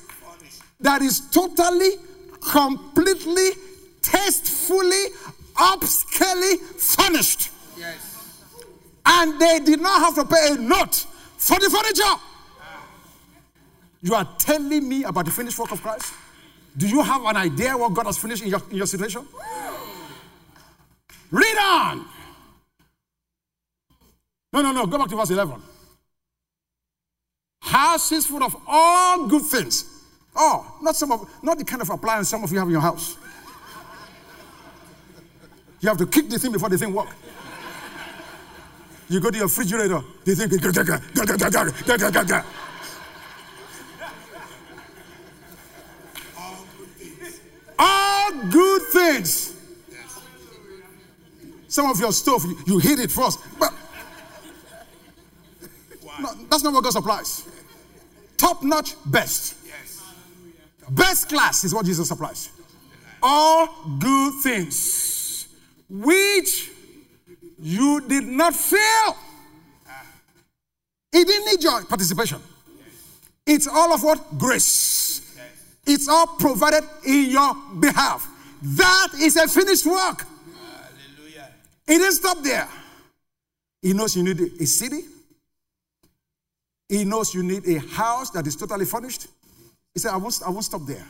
[0.81, 1.91] that is totally,
[2.41, 3.51] completely,
[4.01, 5.05] tastefully,
[5.57, 7.51] upscally furnished.
[7.77, 8.09] Yes
[9.09, 10.95] and they did not have to pay a note
[11.39, 12.23] for the furniture.
[14.03, 16.13] You are telling me about the finished work of Christ?
[16.77, 19.27] Do you have an idea what God has finished in your, in your situation?
[21.31, 22.07] Read on.
[24.53, 24.87] No, no, no.
[24.87, 25.61] Go back to verse 11.
[27.63, 29.98] Houses full of all good things.
[30.41, 32.81] Oh, not some of, not the kind of appliance some of you have in your
[32.81, 33.17] house.
[35.81, 37.13] You have to kick the thing before the thing works.
[39.09, 40.53] You go to your refrigerator, they think,
[47.79, 49.55] all good things.
[51.67, 53.41] Some of your stuff, you, you hit it first.
[53.59, 53.73] But
[56.21, 57.49] no, that's not what God supplies.
[58.37, 59.58] Top notch, best.
[60.91, 62.51] Best class is what Jesus supplies.
[63.23, 65.49] All good things,
[65.89, 66.71] which
[67.61, 69.17] you did not fail.
[71.11, 72.41] He didn't need your participation.
[73.47, 74.39] It's all of what?
[74.39, 75.37] Grace.
[75.87, 78.29] It's all provided in your behalf.
[78.63, 80.27] That is a finished work.
[81.17, 81.49] Hallelujah.
[81.87, 82.69] It didn't stop there.
[83.81, 85.05] He knows you need a city.
[86.89, 89.29] He knows you need a house that is totally furnished.
[89.95, 91.07] He said, I won't, I won't stop there.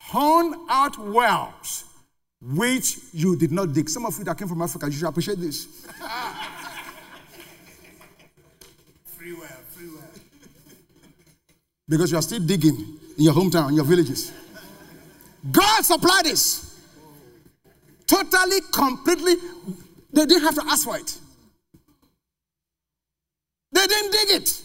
[0.00, 1.84] Hone out wells
[2.40, 3.88] which you did not dig.
[3.88, 5.66] Some of you that came from Africa, you should appreciate this.
[9.04, 10.08] free well, free well.
[11.88, 14.32] Because you are still digging in your hometown, in your villages.
[15.50, 16.80] God supplied this.
[18.06, 19.34] Totally, completely.
[20.12, 21.18] They didn't have to ask for it.
[23.72, 24.62] They didn't dig it.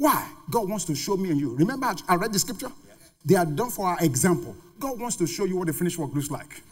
[0.00, 0.26] Why?
[0.48, 1.54] God wants to show me and you.
[1.56, 2.72] Remember, I read the scripture?
[3.22, 4.56] They are done for our example.
[4.78, 6.62] God wants to show you what the finished work looks like.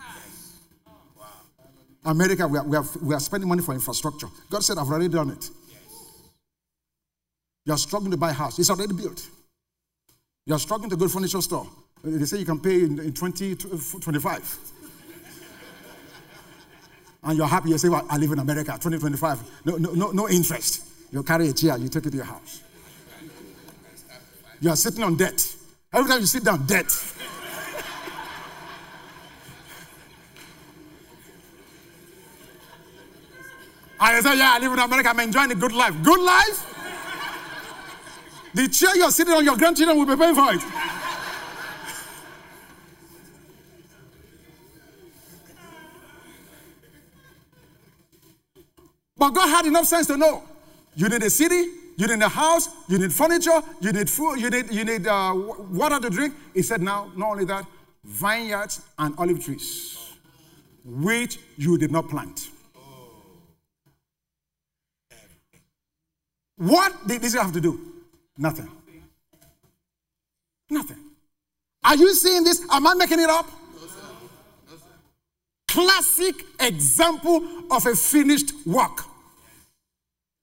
[2.07, 4.29] America, we are, we, are, we are spending money for infrastructure.
[4.49, 5.51] God said, I've already done it.
[7.67, 9.29] You are struggling to buy a house, it's already built.
[10.47, 11.67] You are struggling to go to furniture store.
[12.03, 13.57] They say you can pay in, in 20, uh,
[14.01, 14.59] 25.
[17.25, 19.67] and you're happy, you say, well, I live in America, 2025.
[19.67, 20.87] No, no, no, no interest.
[21.13, 22.63] You carry a chair, you take it to your house.
[24.61, 25.55] You are sitting on debt.
[25.93, 26.87] Every time you sit down, debt.
[34.01, 35.09] I say, yeah, I live in America.
[35.09, 35.95] I'm enjoying a good life.
[36.03, 36.75] Good life?
[38.55, 40.61] the chair you're sitting on, your grandchildren will be paying for it.
[49.17, 50.43] but God had enough sense to know
[50.97, 54.49] you need a city, you need a house, you need furniture, you need food, you
[54.51, 55.35] need, you need uh,
[55.71, 56.33] water to drink.
[56.55, 57.67] He said, now, not only that,
[58.05, 59.99] vineyards and olive trees,
[60.85, 62.51] which you did not plant.
[66.57, 67.81] What did Israel have to do?
[68.37, 68.71] Nothing.
[70.71, 70.99] Nothing.
[71.83, 72.65] Are you seeing this?
[72.71, 73.51] Am I making it up?
[75.67, 79.08] Classic example of a finished work.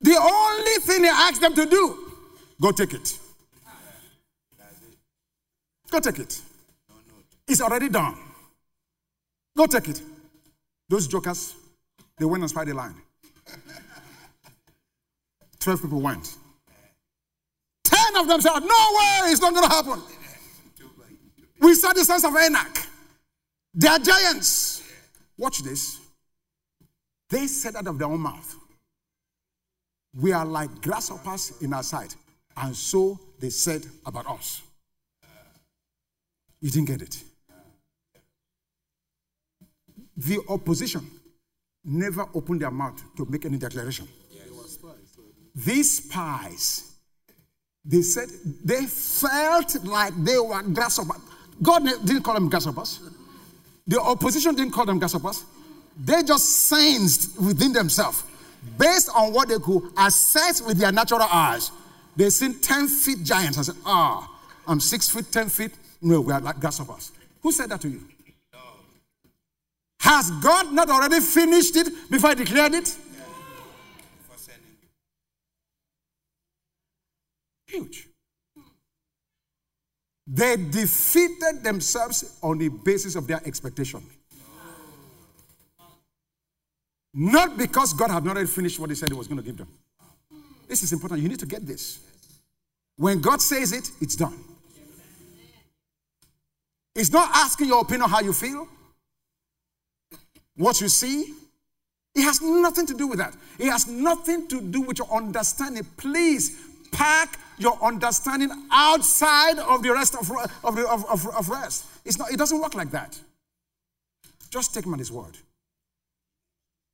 [0.06, 1.98] The only thing he asked them to do,
[2.62, 3.18] go take it.
[5.90, 6.40] Go take it.
[7.48, 8.16] It's already done.
[9.58, 10.04] Go take it.
[10.90, 11.56] Those jokers,
[12.20, 12.94] they went and spied the line.
[15.58, 16.36] 12 people went.
[17.86, 20.04] 10 of them said, No way, it's not going to happen.
[21.62, 22.78] We saw the sons of Anak.
[23.74, 24.84] They are giants.
[25.36, 26.00] Watch this.
[27.28, 28.56] They said out of their own mouth,
[30.20, 32.16] We are like grasshoppers in our sight.
[32.58, 34.62] And so they said about us.
[36.62, 37.22] You didn't get it.
[40.18, 41.06] The opposition
[41.84, 44.08] never opened their mouth to make any declaration.
[45.54, 46.96] These spies,
[47.84, 48.30] they said
[48.64, 51.22] they felt like they were grasshoppers.
[51.62, 53.00] God didn't call them grasshoppers.
[53.88, 55.46] The opposition didn't call them grasshoppers.
[55.98, 58.24] They just sensed within themselves,
[58.78, 61.72] based on what they could assess with their natural eyes.
[62.16, 64.30] They seen 10 feet giants and said, Ah,
[64.68, 65.72] I'm six feet, 10 feet.
[66.02, 67.12] No, we are like grasshoppers.
[67.42, 68.02] Who said that to you?
[70.00, 72.96] Has God not already finished it before He declared it?
[77.68, 78.08] Huge.
[80.28, 84.04] They defeated themselves on the basis of their expectation.
[87.18, 89.58] Not because God had not yet finished what He said He was going to give
[89.58, 89.70] them.
[90.68, 91.22] This is important.
[91.22, 92.00] You need to get this.
[92.98, 94.38] When God says it, it's done.
[96.94, 98.68] It's not asking your opinion how you feel,
[100.56, 101.34] what you see.
[102.14, 103.36] It has nothing to do with that.
[103.60, 105.86] It has nothing to do with your understanding.
[105.98, 106.58] Please
[106.92, 110.32] park your understanding outside of the rest of,
[110.64, 111.86] of, of, of, rest.
[112.06, 113.20] It's not, it doesn't work like that.
[114.50, 115.38] Just take him his word.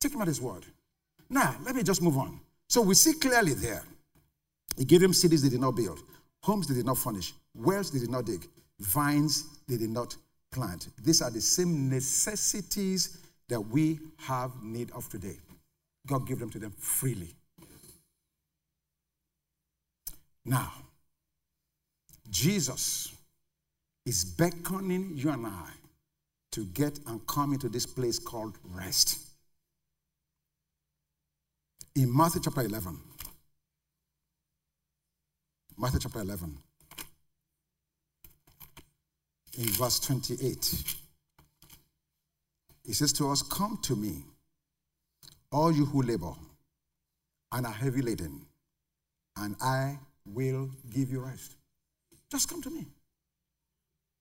[0.02, 0.64] Take him at his word.
[1.30, 2.40] Now, let me just move on.
[2.68, 3.84] So we see clearly there.
[4.76, 6.00] He gave them cities they did not build,
[6.42, 8.48] homes they did not furnish, wells they did not dig,
[8.80, 10.16] vines they did not
[10.50, 10.88] plant.
[11.04, 15.36] These are the same necessities that we have need of today.
[16.04, 17.36] God gave them to them freely.
[20.44, 20.72] Now,
[22.28, 23.14] Jesus
[24.04, 25.70] is beckoning you and I
[26.50, 29.31] to get and come into this place called rest.
[31.94, 32.98] In Matthew chapter 11,
[35.76, 36.56] Matthew chapter 11,
[39.58, 40.96] in verse 28,
[42.84, 44.24] he says to us, Come to me,
[45.50, 46.32] all you who labor
[47.52, 48.40] and are heavy laden,
[49.36, 51.56] and I will give you rest.
[52.30, 52.86] Just come to me.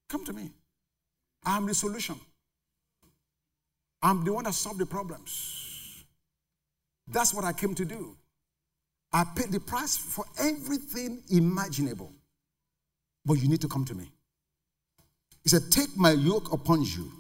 [0.09, 0.51] Come to me.
[1.45, 2.19] I'm the solution.
[4.01, 5.60] I'm the one that solved the problems.
[7.11, 8.15] That's what I came to do.
[9.13, 12.11] I paid the price for everything imaginable.
[13.25, 14.09] But you need to come to me.
[15.43, 17.11] He said, Take my yoke upon you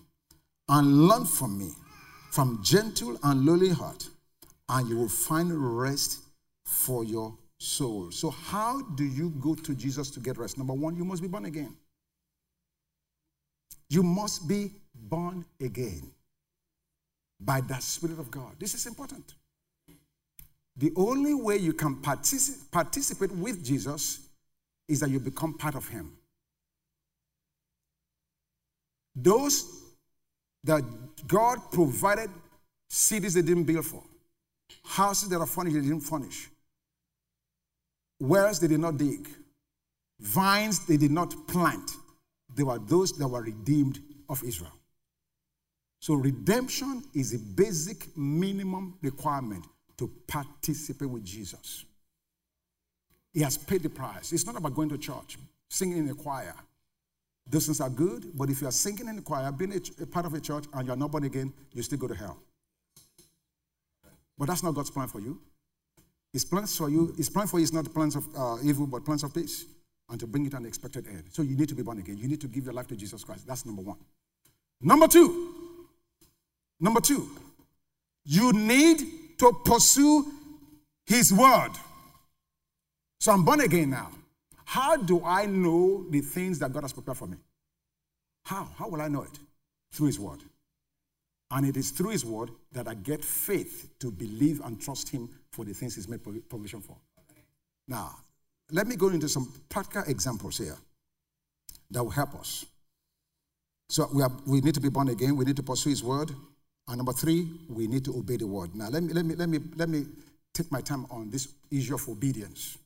[0.69, 1.71] and learn from me,
[2.31, 4.07] from gentle and lowly heart,
[4.69, 6.19] and you will find rest
[6.65, 8.09] for your soul.
[8.11, 10.57] So, how do you go to Jesus to get rest?
[10.57, 11.75] Number one, you must be born again.
[13.89, 16.09] You must be born again
[17.39, 18.55] by the Spirit of God.
[18.57, 19.35] This is important.
[20.77, 24.19] The only way you can particip- participate with Jesus
[24.87, 26.11] is that you become part of Him.
[29.15, 29.65] Those
[30.63, 30.83] that
[31.27, 32.29] God provided
[32.89, 34.03] cities they didn't build for,
[34.85, 36.49] houses that are furnished they didn't furnish,
[38.19, 39.27] wells they did not dig,
[40.19, 41.91] vines they did not plant.
[42.55, 43.99] They were those that were redeemed
[44.29, 44.73] of Israel.
[45.99, 49.65] So, redemption is a basic minimum requirement
[50.01, 51.85] to participate with Jesus.
[53.33, 54.33] He has paid the price.
[54.33, 55.37] It's not about going to church,
[55.69, 56.55] singing in a choir.
[57.47, 60.07] Those things are good, but if you are singing in the choir, being a, a
[60.07, 62.39] part of a church, and you're not born again, you still go to hell.
[64.39, 65.39] But that's not God's plan for you.
[66.33, 69.05] His plans for you, His plan for you is not plans of uh, evil, but
[69.05, 69.65] plans of peace,
[70.09, 71.25] and to bring you to an expected end.
[71.29, 72.17] So you need to be born again.
[72.17, 73.45] You need to give your life to Jesus Christ.
[73.45, 73.97] That's number one.
[74.81, 75.53] Number two,
[76.79, 77.29] number two,
[78.25, 80.31] you need to pursue
[81.07, 81.71] His word.
[83.19, 84.11] So I'm born again now.
[84.65, 87.37] How do I know the things that God has prepared for me?
[88.45, 88.67] How?
[88.77, 89.39] How will I know it?
[89.91, 90.41] Through His word.
[91.49, 95.27] And it is through His word that I get faith to believe and trust Him
[95.51, 96.95] for the things He's made provision for.
[97.87, 98.15] Now,
[98.69, 100.77] let me go into some practical examples here
[101.89, 102.63] that will help us.
[103.89, 105.35] So we, are, we need to be born again.
[105.35, 106.31] We need to pursue His word.
[106.91, 108.75] And number three, we need to obey the word.
[108.75, 110.05] Now, let me, let me, let me, let me
[110.53, 112.77] take my time on this issue of obedience.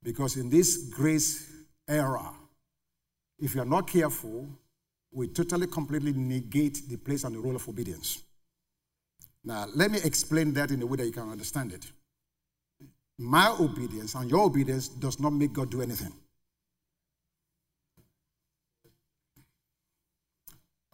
[0.00, 1.50] Because in this grace
[1.88, 2.30] era,
[3.40, 4.46] if you are not careful,
[5.12, 8.22] we totally, completely negate the place and the role of obedience.
[9.42, 11.90] Now, let me explain that in a way that you can understand it.
[13.18, 16.12] My obedience and your obedience does not make God do anything.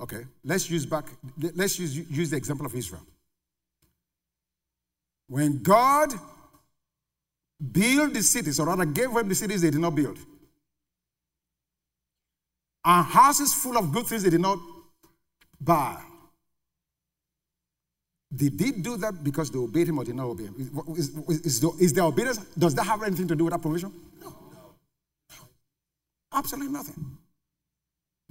[0.00, 1.04] Okay, let's use back,
[1.54, 3.02] let's use, use the example of Israel.
[5.28, 6.12] When God
[7.72, 10.18] built the cities, or rather gave them the cities they did not build,
[12.82, 14.58] and houses full of good things they did not
[15.60, 16.00] buy.
[18.32, 20.54] They did do that because they obeyed him or did not obey him.
[20.96, 23.92] Is, is, is, is their obedience, does that have anything to do with that provision?
[24.22, 24.28] No.
[24.30, 25.48] no.
[26.32, 27.18] Absolutely nothing.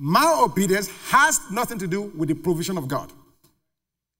[0.01, 3.11] My obedience has nothing to do with the provision of God.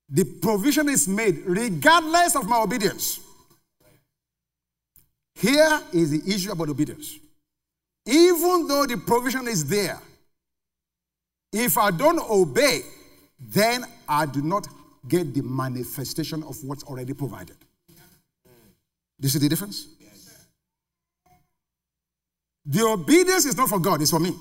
[0.10, 3.22] The provision is made regardless of my obedience.
[5.36, 7.18] Here is the issue about obedience.
[8.06, 9.98] Even though the provision is there,
[11.54, 12.82] if I don't obey,
[13.40, 14.68] then I do not
[15.08, 17.56] get the manifestation of what's already provided.
[17.88, 17.96] Do
[19.22, 19.88] you see the difference?
[22.66, 24.36] The obedience is not for God, it's for me.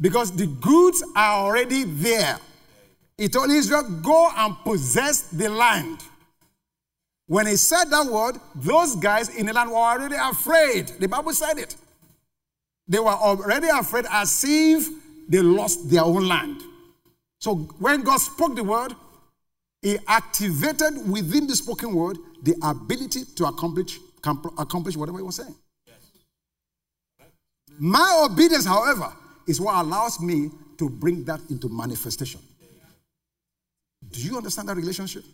[0.00, 2.38] Because the goods are already there.
[3.16, 5.98] He told Israel, Go and possess the land.
[7.26, 10.88] When he said that word, those guys in the land were already afraid.
[10.98, 11.76] The Bible said it.
[12.86, 14.88] They were already afraid as if
[15.28, 16.62] they lost their own land.
[17.38, 18.94] So when God spoke the word,
[19.82, 25.54] he activated within the spoken word the ability to accomplish, accomplish whatever he was saying.
[27.78, 29.12] My obedience, however,
[29.48, 32.40] is what allows me to bring that into manifestation.
[34.10, 35.24] Do you understand that relationship?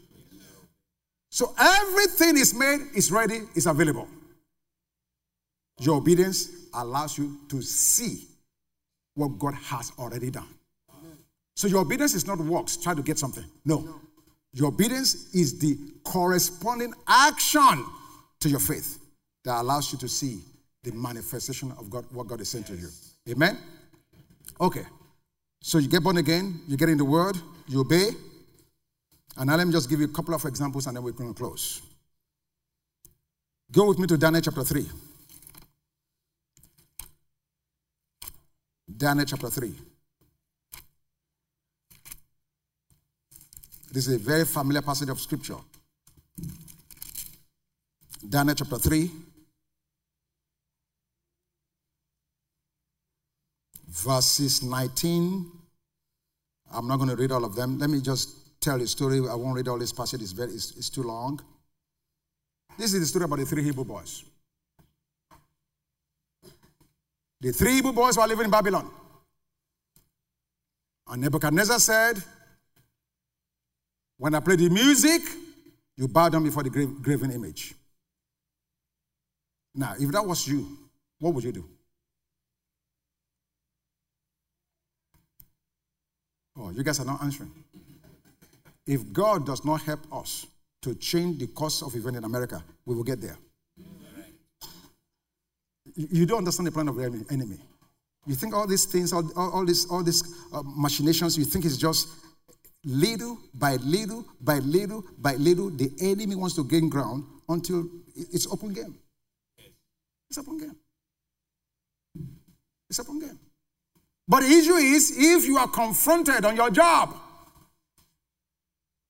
[1.30, 4.08] So everything is made, is ready, is available.
[5.80, 8.26] Your obedience allows you to see
[9.14, 10.48] what God has already done.
[11.56, 13.44] So your obedience is not works, try to get something.
[13.64, 14.00] No.
[14.52, 17.84] Your obedience is the corresponding action
[18.40, 18.98] to your faith
[19.44, 20.40] that allows you to see
[20.82, 23.14] the manifestation of God, what God is saying yes.
[23.24, 23.34] to you.
[23.34, 23.58] Amen?
[24.60, 24.84] Okay.
[25.60, 27.36] So you get born again, you get in the word,
[27.66, 28.10] you obey.
[29.36, 31.32] And now let me just give you a couple of examples and then we're going
[31.32, 31.82] to close.
[33.72, 34.86] Go with me to Daniel chapter 3.
[38.96, 39.74] Daniel chapter 3.
[43.90, 45.56] This is a very familiar passage of scripture.
[48.28, 49.10] Daniel chapter 3.
[53.94, 55.50] Verses 19.
[56.72, 57.78] I'm not going to read all of them.
[57.78, 59.18] Let me just tell you a story.
[59.18, 61.40] I won't read all this passage, it's, very, it's, it's too long.
[62.76, 64.24] This is the story about the three Hebrew boys.
[67.40, 68.90] The three Hebrew boys were living in Babylon.
[71.06, 72.22] And Nebuchadnezzar said,
[74.16, 75.22] When I play the music,
[75.96, 77.74] you bow down before the graven image.
[79.74, 80.66] Now, if that was you,
[81.18, 81.68] what would you do?
[86.56, 87.52] Oh, you guys are not answering.
[88.86, 90.46] If God does not help us
[90.82, 93.36] to change the course of event in America, we will get there.
[95.96, 97.58] You don't understand the plan of the enemy.
[98.26, 101.64] You think all these things, all, all, all these, all these uh, machinations, you think
[101.64, 102.08] it's just
[102.84, 108.46] little by little by little by little, the enemy wants to gain ground until it's
[108.46, 108.94] open game.
[110.28, 110.76] It's open game.
[112.90, 113.38] It's open game.
[114.26, 117.14] But the issue is if you are confronted on your job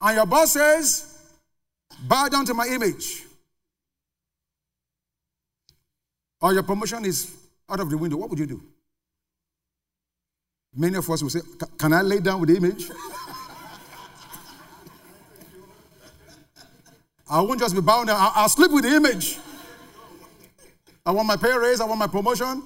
[0.00, 1.18] and your boss says,
[2.08, 3.24] bow down to my image,
[6.40, 7.34] or your promotion is
[7.70, 8.62] out of the window, what would you do?
[10.76, 11.40] Many of us will say,
[11.78, 12.90] Can I lay down with the image?
[17.30, 19.38] I won't just be bound down, I'll, sleep with the image.
[21.06, 22.62] I want my pay raise, I want my promotion.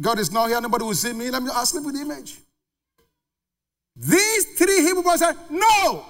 [0.00, 1.30] God is not here, nobody will see me.
[1.30, 2.38] Let me I'll sleep with the image.
[3.96, 6.04] These three Hebrew boys said, No.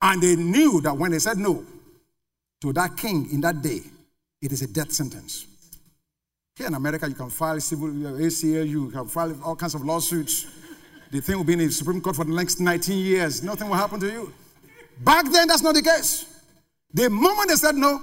[0.00, 1.64] And they knew that when they said no
[2.60, 3.80] to that king in that day,
[4.40, 5.46] it is a death sentence.
[6.56, 9.84] Here in America, you can file civil uh, ACLU, you can file all kinds of
[9.84, 10.46] lawsuits.
[11.10, 13.42] The thing will be in the Supreme Court for the next 19 years.
[13.42, 14.32] Nothing will happen to you.
[15.00, 16.26] Back then, that's not the case.
[16.92, 18.00] The moment they said no,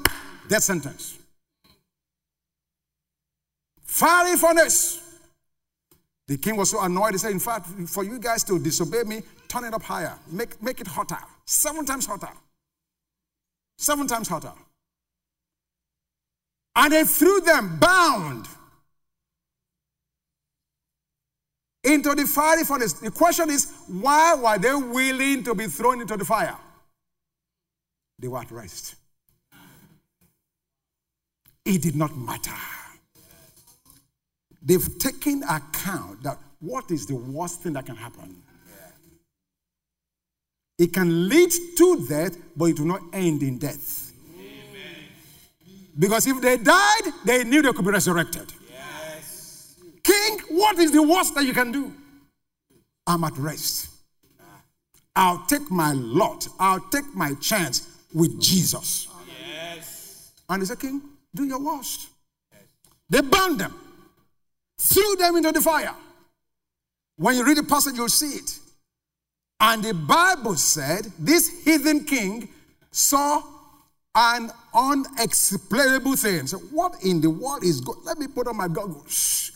[0.47, 1.18] death sentence.
[4.00, 4.97] Fiery furnace.
[6.30, 7.12] The king was so annoyed.
[7.12, 10.18] He said, In fact, for you guys to disobey me, turn it up higher.
[10.32, 11.18] Make, make it hotter.
[11.43, 12.30] Seven times hotter.
[13.78, 14.54] Seven times hotter.
[16.78, 18.47] And they threw them bound
[21.84, 22.93] into the fiery furnace.
[22.93, 26.56] The question is, why were they willing to be thrown into the fire?
[28.18, 28.95] They were at rest.
[31.66, 32.78] It did not matter.
[34.62, 38.36] They've taken account that what is the worst thing that can happen?
[40.78, 44.14] It can lead to death, but it will not end in death.
[45.97, 48.53] Because if they died, they knew they could be resurrected.
[48.72, 49.76] Yes.
[50.01, 51.93] King, what is the worst that you can do?
[53.05, 53.89] I'm at rest.
[54.39, 54.62] Ah.
[55.18, 59.10] I'll take my lot, I'll take my chance with Jesus.
[59.51, 60.32] Yes.
[60.47, 61.01] And he said, King,
[61.36, 62.07] do your worst.
[62.53, 62.62] Yes.
[63.10, 63.74] They bound them,
[64.80, 65.93] threw them into the fire.
[67.17, 68.59] When you read the passage, you'll see it.
[69.59, 72.47] And the Bible said this heathen king
[72.91, 73.43] saw
[74.15, 76.47] an unexplainable thing.
[76.47, 77.99] So, what in the world is going?
[78.05, 79.51] Let me put on my goggles.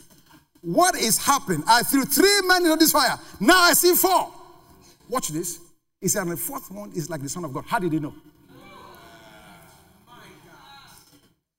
[0.61, 1.63] What is happening?
[1.67, 3.17] I threw three men into this fire.
[3.39, 4.31] Now I see four.
[5.09, 5.59] Watch this.
[5.99, 7.63] He said, and the fourth one is like the Son of God.
[7.65, 8.13] How did he know?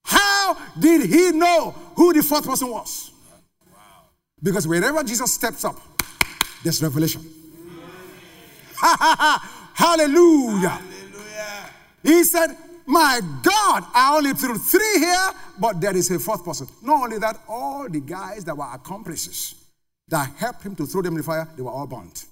[0.04, 3.10] How did he know who the fourth person was?
[4.44, 5.80] Because wherever Jesus steps up,
[6.62, 7.24] there's revelation.
[8.76, 10.68] Hallelujah.
[10.68, 10.80] Hallelujah.
[12.02, 16.68] He said, My God, I only threw three here, but there is a fourth person.
[16.82, 19.54] Not only that, all the guys that were accomplices
[20.08, 22.26] that helped him to throw them in the fire, they were all burnt.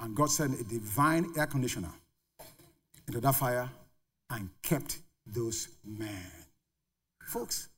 [0.00, 1.92] And God sent a divine air conditioner
[3.06, 3.70] into that fire
[4.30, 6.26] and kept those men.
[7.28, 7.68] Folks,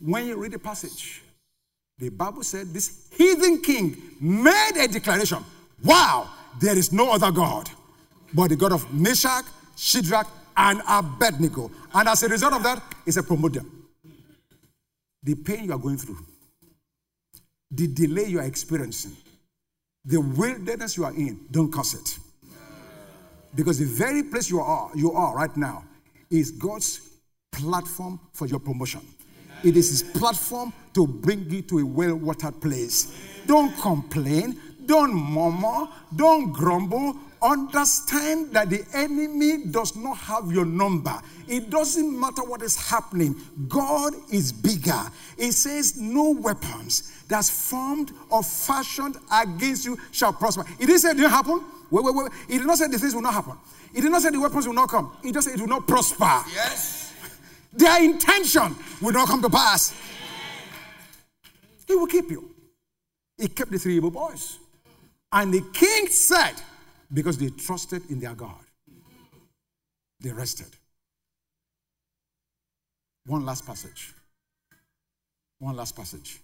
[0.00, 1.22] when you read the passage,
[1.98, 5.44] the Bible said this heathen king made a declaration
[5.84, 6.28] Wow,
[6.60, 7.70] there is no other God
[8.34, 9.44] but the God of Meshach,
[9.76, 10.26] Shadrach,
[10.56, 11.70] and Abednego.
[11.94, 13.62] And as a result of that, it's a promoter.
[15.22, 16.18] The pain you are going through,
[17.70, 19.16] the delay you are experiencing,
[20.04, 22.18] the wilderness you are in, don't cause it.
[23.54, 25.84] Because the very place you are, you are right now
[26.30, 27.00] is God's
[27.50, 29.00] platform for your promotion.
[29.64, 33.12] It is his platform to bring you to a well-watered place.
[33.46, 37.16] Don't complain, don't murmur, don't grumble.
[37.40, 41.20] Understand that the enemy does not have your number.
[41.46, 43.36] It doesn't matter what is happening.
[43.68, 45.02] God is bigger.
[45.36, 50.64] It says, No weapons that's formed or fashioned against you shall prosper.
[50.80, 51.64] It didn't say it didn't happen.
[51.90, 52.32] Wait, wait, wait.
[52.48, 53.54] It did not say the things will not happen.
[53.94, 55.12] It did not say the weapons will not come.
[55.22, 56.42] It just said it will not prosper.
[56.52, 57.07] Yes.
[57.72, 59.94] Their intention will not come to pass.
[61.86, 62.54] He will keep you.
[63.36, 64.58] He kept the three Hebrew boys.
[65.32, 66.54] And the king said,
[67.12, 68.64] because they trusted in their God,
[70.20, 70.68] they rested.
[73.26, 74.14] One last passage.
[75.58, 76.40] One last passage.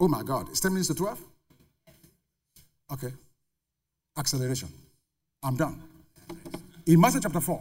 [0.00, 1.20] Oh my God, it's 10 minutes to 12?
[2.92, 3.12] Okay.
[4.16, 4.68] Acceleration.
[5.42, 5.82] I'm done.
[6.86, 7.60] In Matthew chapter 4,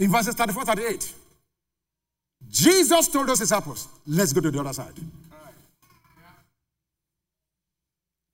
[0.00, 1.14] in verses 34 38,
[2.48, 4.94] Jesus told us his disciples, Let's go to the other side.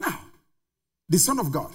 [0.00, 0.20] Now,
[1.08, 1.72] the Son of God,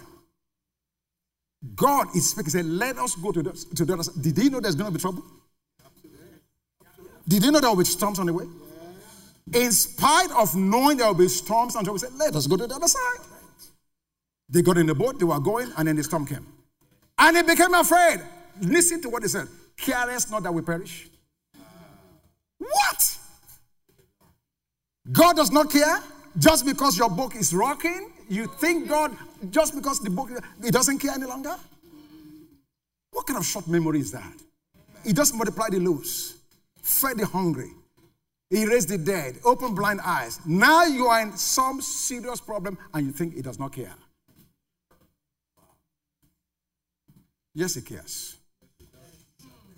[1.75, 4.23] God is speaking, said, Let us go to the, to the other side.
[4.23, 5.23] Did he know there's going to be trouble?
[7.27, 8.45] Did you know there will be storms on the way?
[9.53, 12.55] In spite of knowing there will be storms on the way, said, Let us go
[12.55, 13.27] to the other side.
[14.47, 16.45] They got in the boat, they were going, and then the storm came.
[17.17, 18.21] And they became afraid.
[18.61, 19.47] Listen to what he said.
[19.77, 21.09] Careless not that we perish.
[22.57, 23.17] What?
[25.11, 25.99] God does not care
[26.37, 28.11] just because your book is rocking.
[28.29, 29.15] You think God,
[29.49, 30.29] just because the book,
[30.63, 31.55] He doesn't care any longer?
[33.11, 34.33] What kind of short memory is that?
[35.03, 36.35] He doesn't multiply the loaves,
[36.81, 37.71] fed the hungry,
[38.49, 40.39] He raised the dead, opened blind eyes.
[40.45, 43.95] Now you are in some serious problem and you think He does not care.
[47.53, 48.37] Yes, He cares.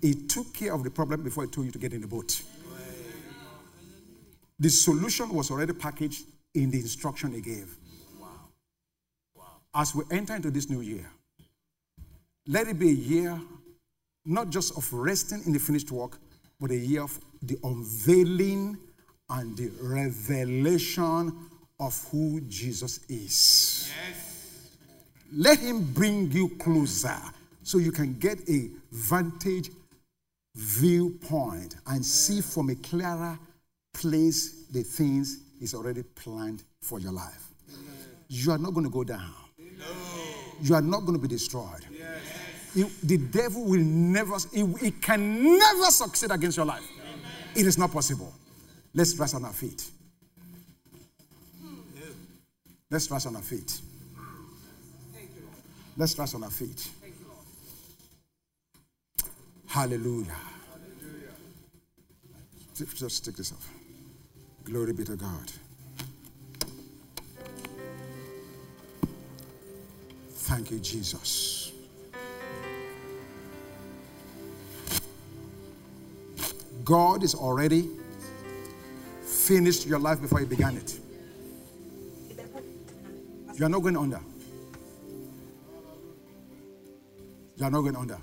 [0.04, 2.42] He took care of the problem before He told you to get in the boat.
[4.58, 7.74] The solution was already packaged in the instruction He gave.
[9.74, 11.10] As we enter into this new year,
[12.46, 13.40] let it be a year
[14.26, 16.18] not just of resting in the finished work,
[16.60, 18.76] but a year of the unveiling
[19.30, 21.32] and the revelation
[21.80, 23.90] of who Jesus is.
[24.06, 24.76] Yes.
[25.32, 27.16] Let him bring you closer
[27.62, 29.70] so you can get a vantage
[30.54, 33.38] viewpoint and see from a clearer
[33.92, 37.48] place the things he's already planned for your life.
[37.72, 37.84] Amen.
[38.28, 39.34] You are not going to go down.
[39.58, 39.84] No.
[40.60, 41.84] You are not going to be destroyed.
[41.90, 42.90] Yes.
[43.02, 46.82] the devil will never, it, can never succeed against your life.
[47.00, 47.22] Amen.
[47.56, 48.32] It is not possible.
[48.94, 49.90] Let's rise on our feet.
[52.90, 53.80] Let's rise on our feet.
[55.96, 56.88] Let's rise on our feet.
[59.74, 60.36] Hallelujah.
[60.70, 61.34] Hallelujah.
[62.76, 63.68] Just take this off.
[64.62, 65.50] Glory be to God.
[70.30, 71.72] Thank you, Jesus.
[76.84, 77.90] God is already
[79.24, 81.00] finished your life before you began it.
[83.56, 84.20] You are not going under.
[87.56, 88.18] You are not going under.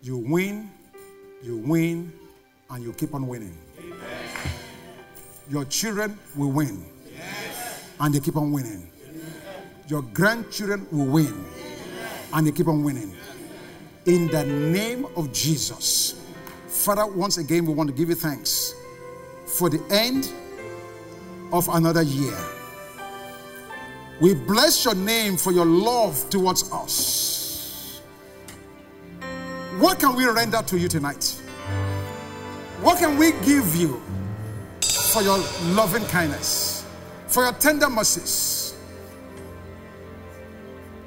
[0.00, 0.70] You win,
[1.42, 2.12] you win,
[2.70, 3.56] and you keep on winning.
[5.50, 6.84] Your children will win,
[7.16, 7.90] yes.
[7.98, 8.88] and they keep on winning.
[9.88, 11.44] Your grandchildren will win,
[12.32, 13.12] and they keep on winning.
[14.06, 16.24] In the name of Jesus.
[16.68, 18.74] Father, once again, we want to give you thanks
[19.46, 20.32] for the end
[21.52, 22.38] of another year.
[24.20, 27.37] We bless your name for your love towards us.
[29.78, 31.40] What can we render to you tonight?
[32.80, 34.02] What can we give you
[35.12, 36.84] for your loving kindness,
[37.28, 38.74] for your tender mercies?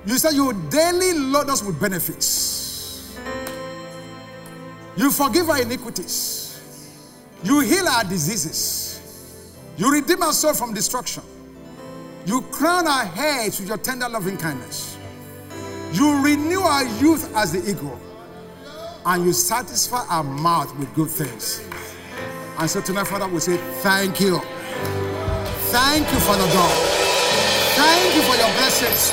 [0.06, 3.14] You said you daily load us with benefits.
[4.96, 6.88] You forgive our iniquities.
[7.44, 9.54] You heal our diseases.
[9.76, 11.24] You redeem our soul from destruction.
[12.26, 14.98] You crown our heads with your tender loving kindness.
[15.92, 18.00] You renew our youth as the eagle
[19.06, 21.64] and you satisfy our mouth with good things.
[22.60, 24.40] And so tonight, Father, we say thank you.
[25.72, 26.78] Thank you, Father God.
[27.76, 29.12] Thank you for your blessings.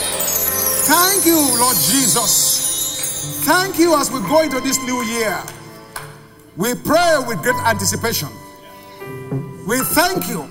[0.87, 3.45] Thank you, Lord Jesus.
[3.45, 5.43] Thank you as we go into this new year.
[6.57, 8.29] We pray with great anticipation.
[9.67, 10.49] We thank you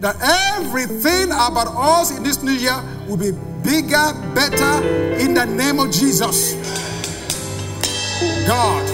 [0.00, 0.16] that
[0.56, 3.32] everything about us in this new year will be
[3.62, 4.86] bigger, better
[5.18, 6.54] in the name of Jesus.
[8.46, 8.86] God,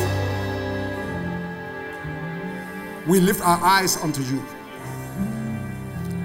[3.06, 4.42] we lift our eyes unto you.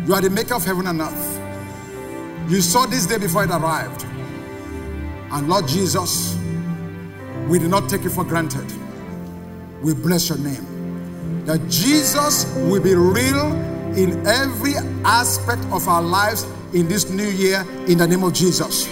[0.05, 2.49] You are the maker of heaven and earth.
[2.49, 4.03] You saw this day before it arrived.
[5.31, 6.37] And Lord Jesus,
[7.47, 8.65] we do not take it for granted.
[9.81, 11.45] We bless your name.
[11.45, 13.53] That Jesus will be real
[13.95, 14.75] in every
[15.05, 18.87] aspect of our lives in this new year in the name of Jesus.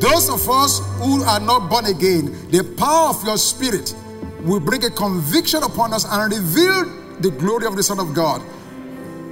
[0.00, 3.94] Those of us who are not born again, the power of your spirit
[4.42, 6.84] will bring a conviction upon us and reveal
[7.20, 8.42] the glory of the Son of God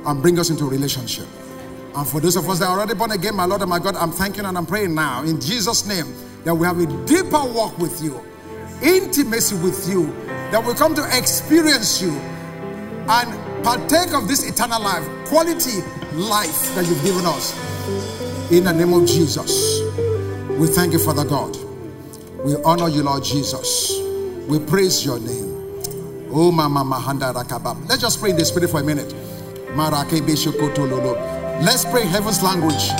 [0.06, 1.26] and bring us into relationship.
[1.94, 3.96] And for those of us that are already born again, my Lord and my God,
[3.96, 6.14] I'm thanking and I'm praying now in Jesus' name
[6.44, 8.20] that we have a deeper walk with you
[8.82, 10.06] intimacy with you,
[10.50, 15.80] that we come to experience you and partake of this eternal life, quality
[16.14, 17.54] life that you've given us.
[18.50, 19.80] In the name of Jesus,
[20.58, 21.56] we thank you, Father God.
[22.44, 23.92] We honor you, Lord Jesus.
[24.48, 25.54] We praise your name.
[26.30, 27.88] Oh, Mama Mahanda Rakabab.
[27.88, 29.12] Let's just pray in the spirit for a minute.
[31.62, 32.90] Let's pray heaven's language.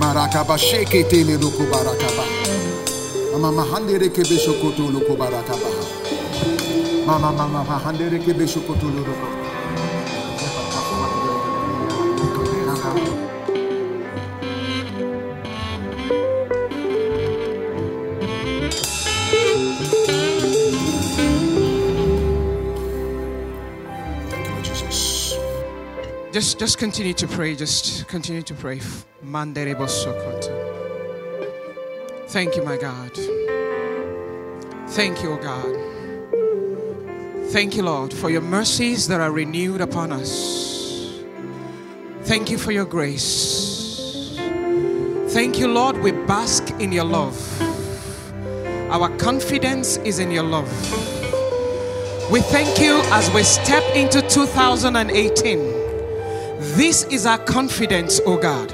[0.00, 2.24] Marakaba sheke tele loko barakaba.
[3.32, 5.70] Mama mahandere kebe shokoto loko barakaba.
[7.06, 9.37] Mama mama mahandere kebe shokoto loko.
[26.58, 27.54] Just, continue to pray.
[27.54, 28.80] Just continue to pray.
[32.26, 33.12] Thank you, my God.
[34.88, 35.76] Thank you, O God.
[37.52, 41.20] Thank you, Lord, for your mercies that are renewed upon us.
[42.22, 44.36] Thank you for your grace.
[45.28, 45.98] Thank you, Lord.
[45.98, 47.38] We bask in your love.
[48.90, 50.68] Our confidence is in your love.
[52.32, 55.77] We thank you as we step into 2018.
[56.78, 58.68] This is our confidence, oh God,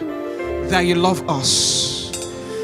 [0.68, 2.12] that you love us.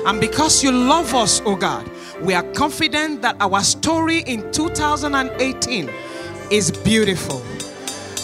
[0.05, 5.89] And because you love us, oh God, we are confident that our story in 2018
[6.51, 7.41] is beautiful.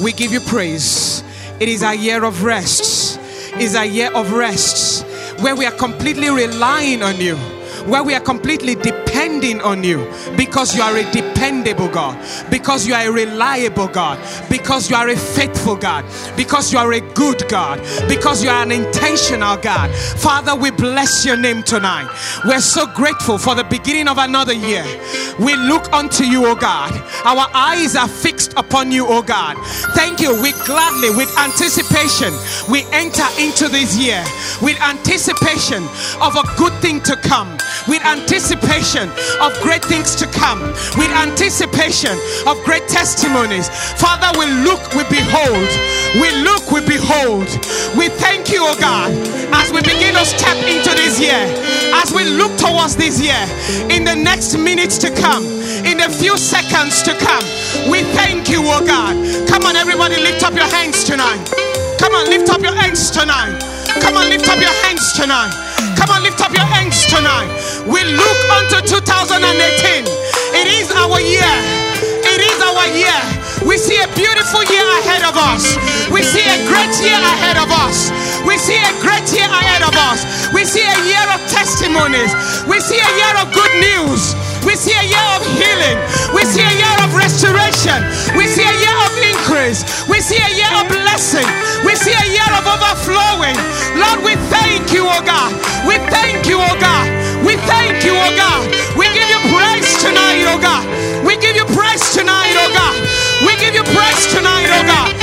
[0.05, 1.25] We give you praise.
[1.59, 3.19] It is a year of rest.
[3.55, 5.07] It is a year of rest
[5.41, 7.37] where we are completely relying on you
[7.87, 8.75] where we are completely
[9.27, 12.17] depending on you because you are a dependable God,
[12.49, 14.19] because you are a reliable God,
[14.49, 16.05] because you are a faithful God,
[16.37, 19.91] because you are a good God, because you are an intentional God.
[19.95, 22.09] Father, we bless your name tonight.
[22.45, 24.85] We're so grateful for the beginning of another year.
[25.41, 26.93] We look unto you, O God.
[27.25, 29.57] Our eyes are fixed upon you, O God.
[29.95, 30.41] Thank you.
[30.41, 32.33] We gladly, with anticipation,
[32.71, 34.23] we enter into this year
[34.63, 35.83] with anticipation
[36.23, 37.59] of a good thing to come
[37.89, 39.11] with anticipation
[39.41, 40.61] of great things to come,
[40.97, 43.69] with anticipation of great testimonies.
[44.01, 45.69] Father, we look, we behold,
[46.21, 47.49] we look, we behold.
[47.97, 49.13] We thank you, oh God,
[49.55, 51.45] as we begin to step into this year,
[51.95, 53.41] as we look towards this year,
[53.91, 55.45] in the next minutes to come,
[55.85, 57.45] in the few seconds to come.
[57.91, 59.15] We thank you, oh God.
[59.49, 61.45] Come on, everybody, lift up your hands tonight.
[61.99, 63.76] Come on, lift up your hands tonight.
[64.03, 65.53] Come on, lift up your hands tonight.
[65.97, 67.49] Come on, lift up your hands tonight.
[67.87, 70.05] We look unto 2018.
[70.57, 71.55] It is our year.
[72.27, 73.21] It is our year.
[73.67, 75.77] We see a beautiful year ahead of us.
[76.13, 78.13] We see a great year ahead of us.
[78.47, 80.23] We see a great year ahead of us.
[80.55, 82.31] We see a year of testimonies.
[82.71, 84.37] We see a year of good news.
[84.67, 85.97] We see a year of healing.
[86.35, 88.03] We see a year of restoration.
[88.37, 89.87] We see a year of increase.
[90.11, 91.47] We see a year of blessing.
[91.87, 93.55] We see a year of overflowing.
[93.95, 95.55] Lord, we thank you, oh God.
[95.87, 97.07] We thank you, oh God.
[97.47, 98.67] We thank you, oh God.
[98.99, 100.83] We give you praise tonight, oh God.
[101.25, 102.97] We give you praise tonight, oh God.
[103.47, 105.17] We give you praise tonight, oh God.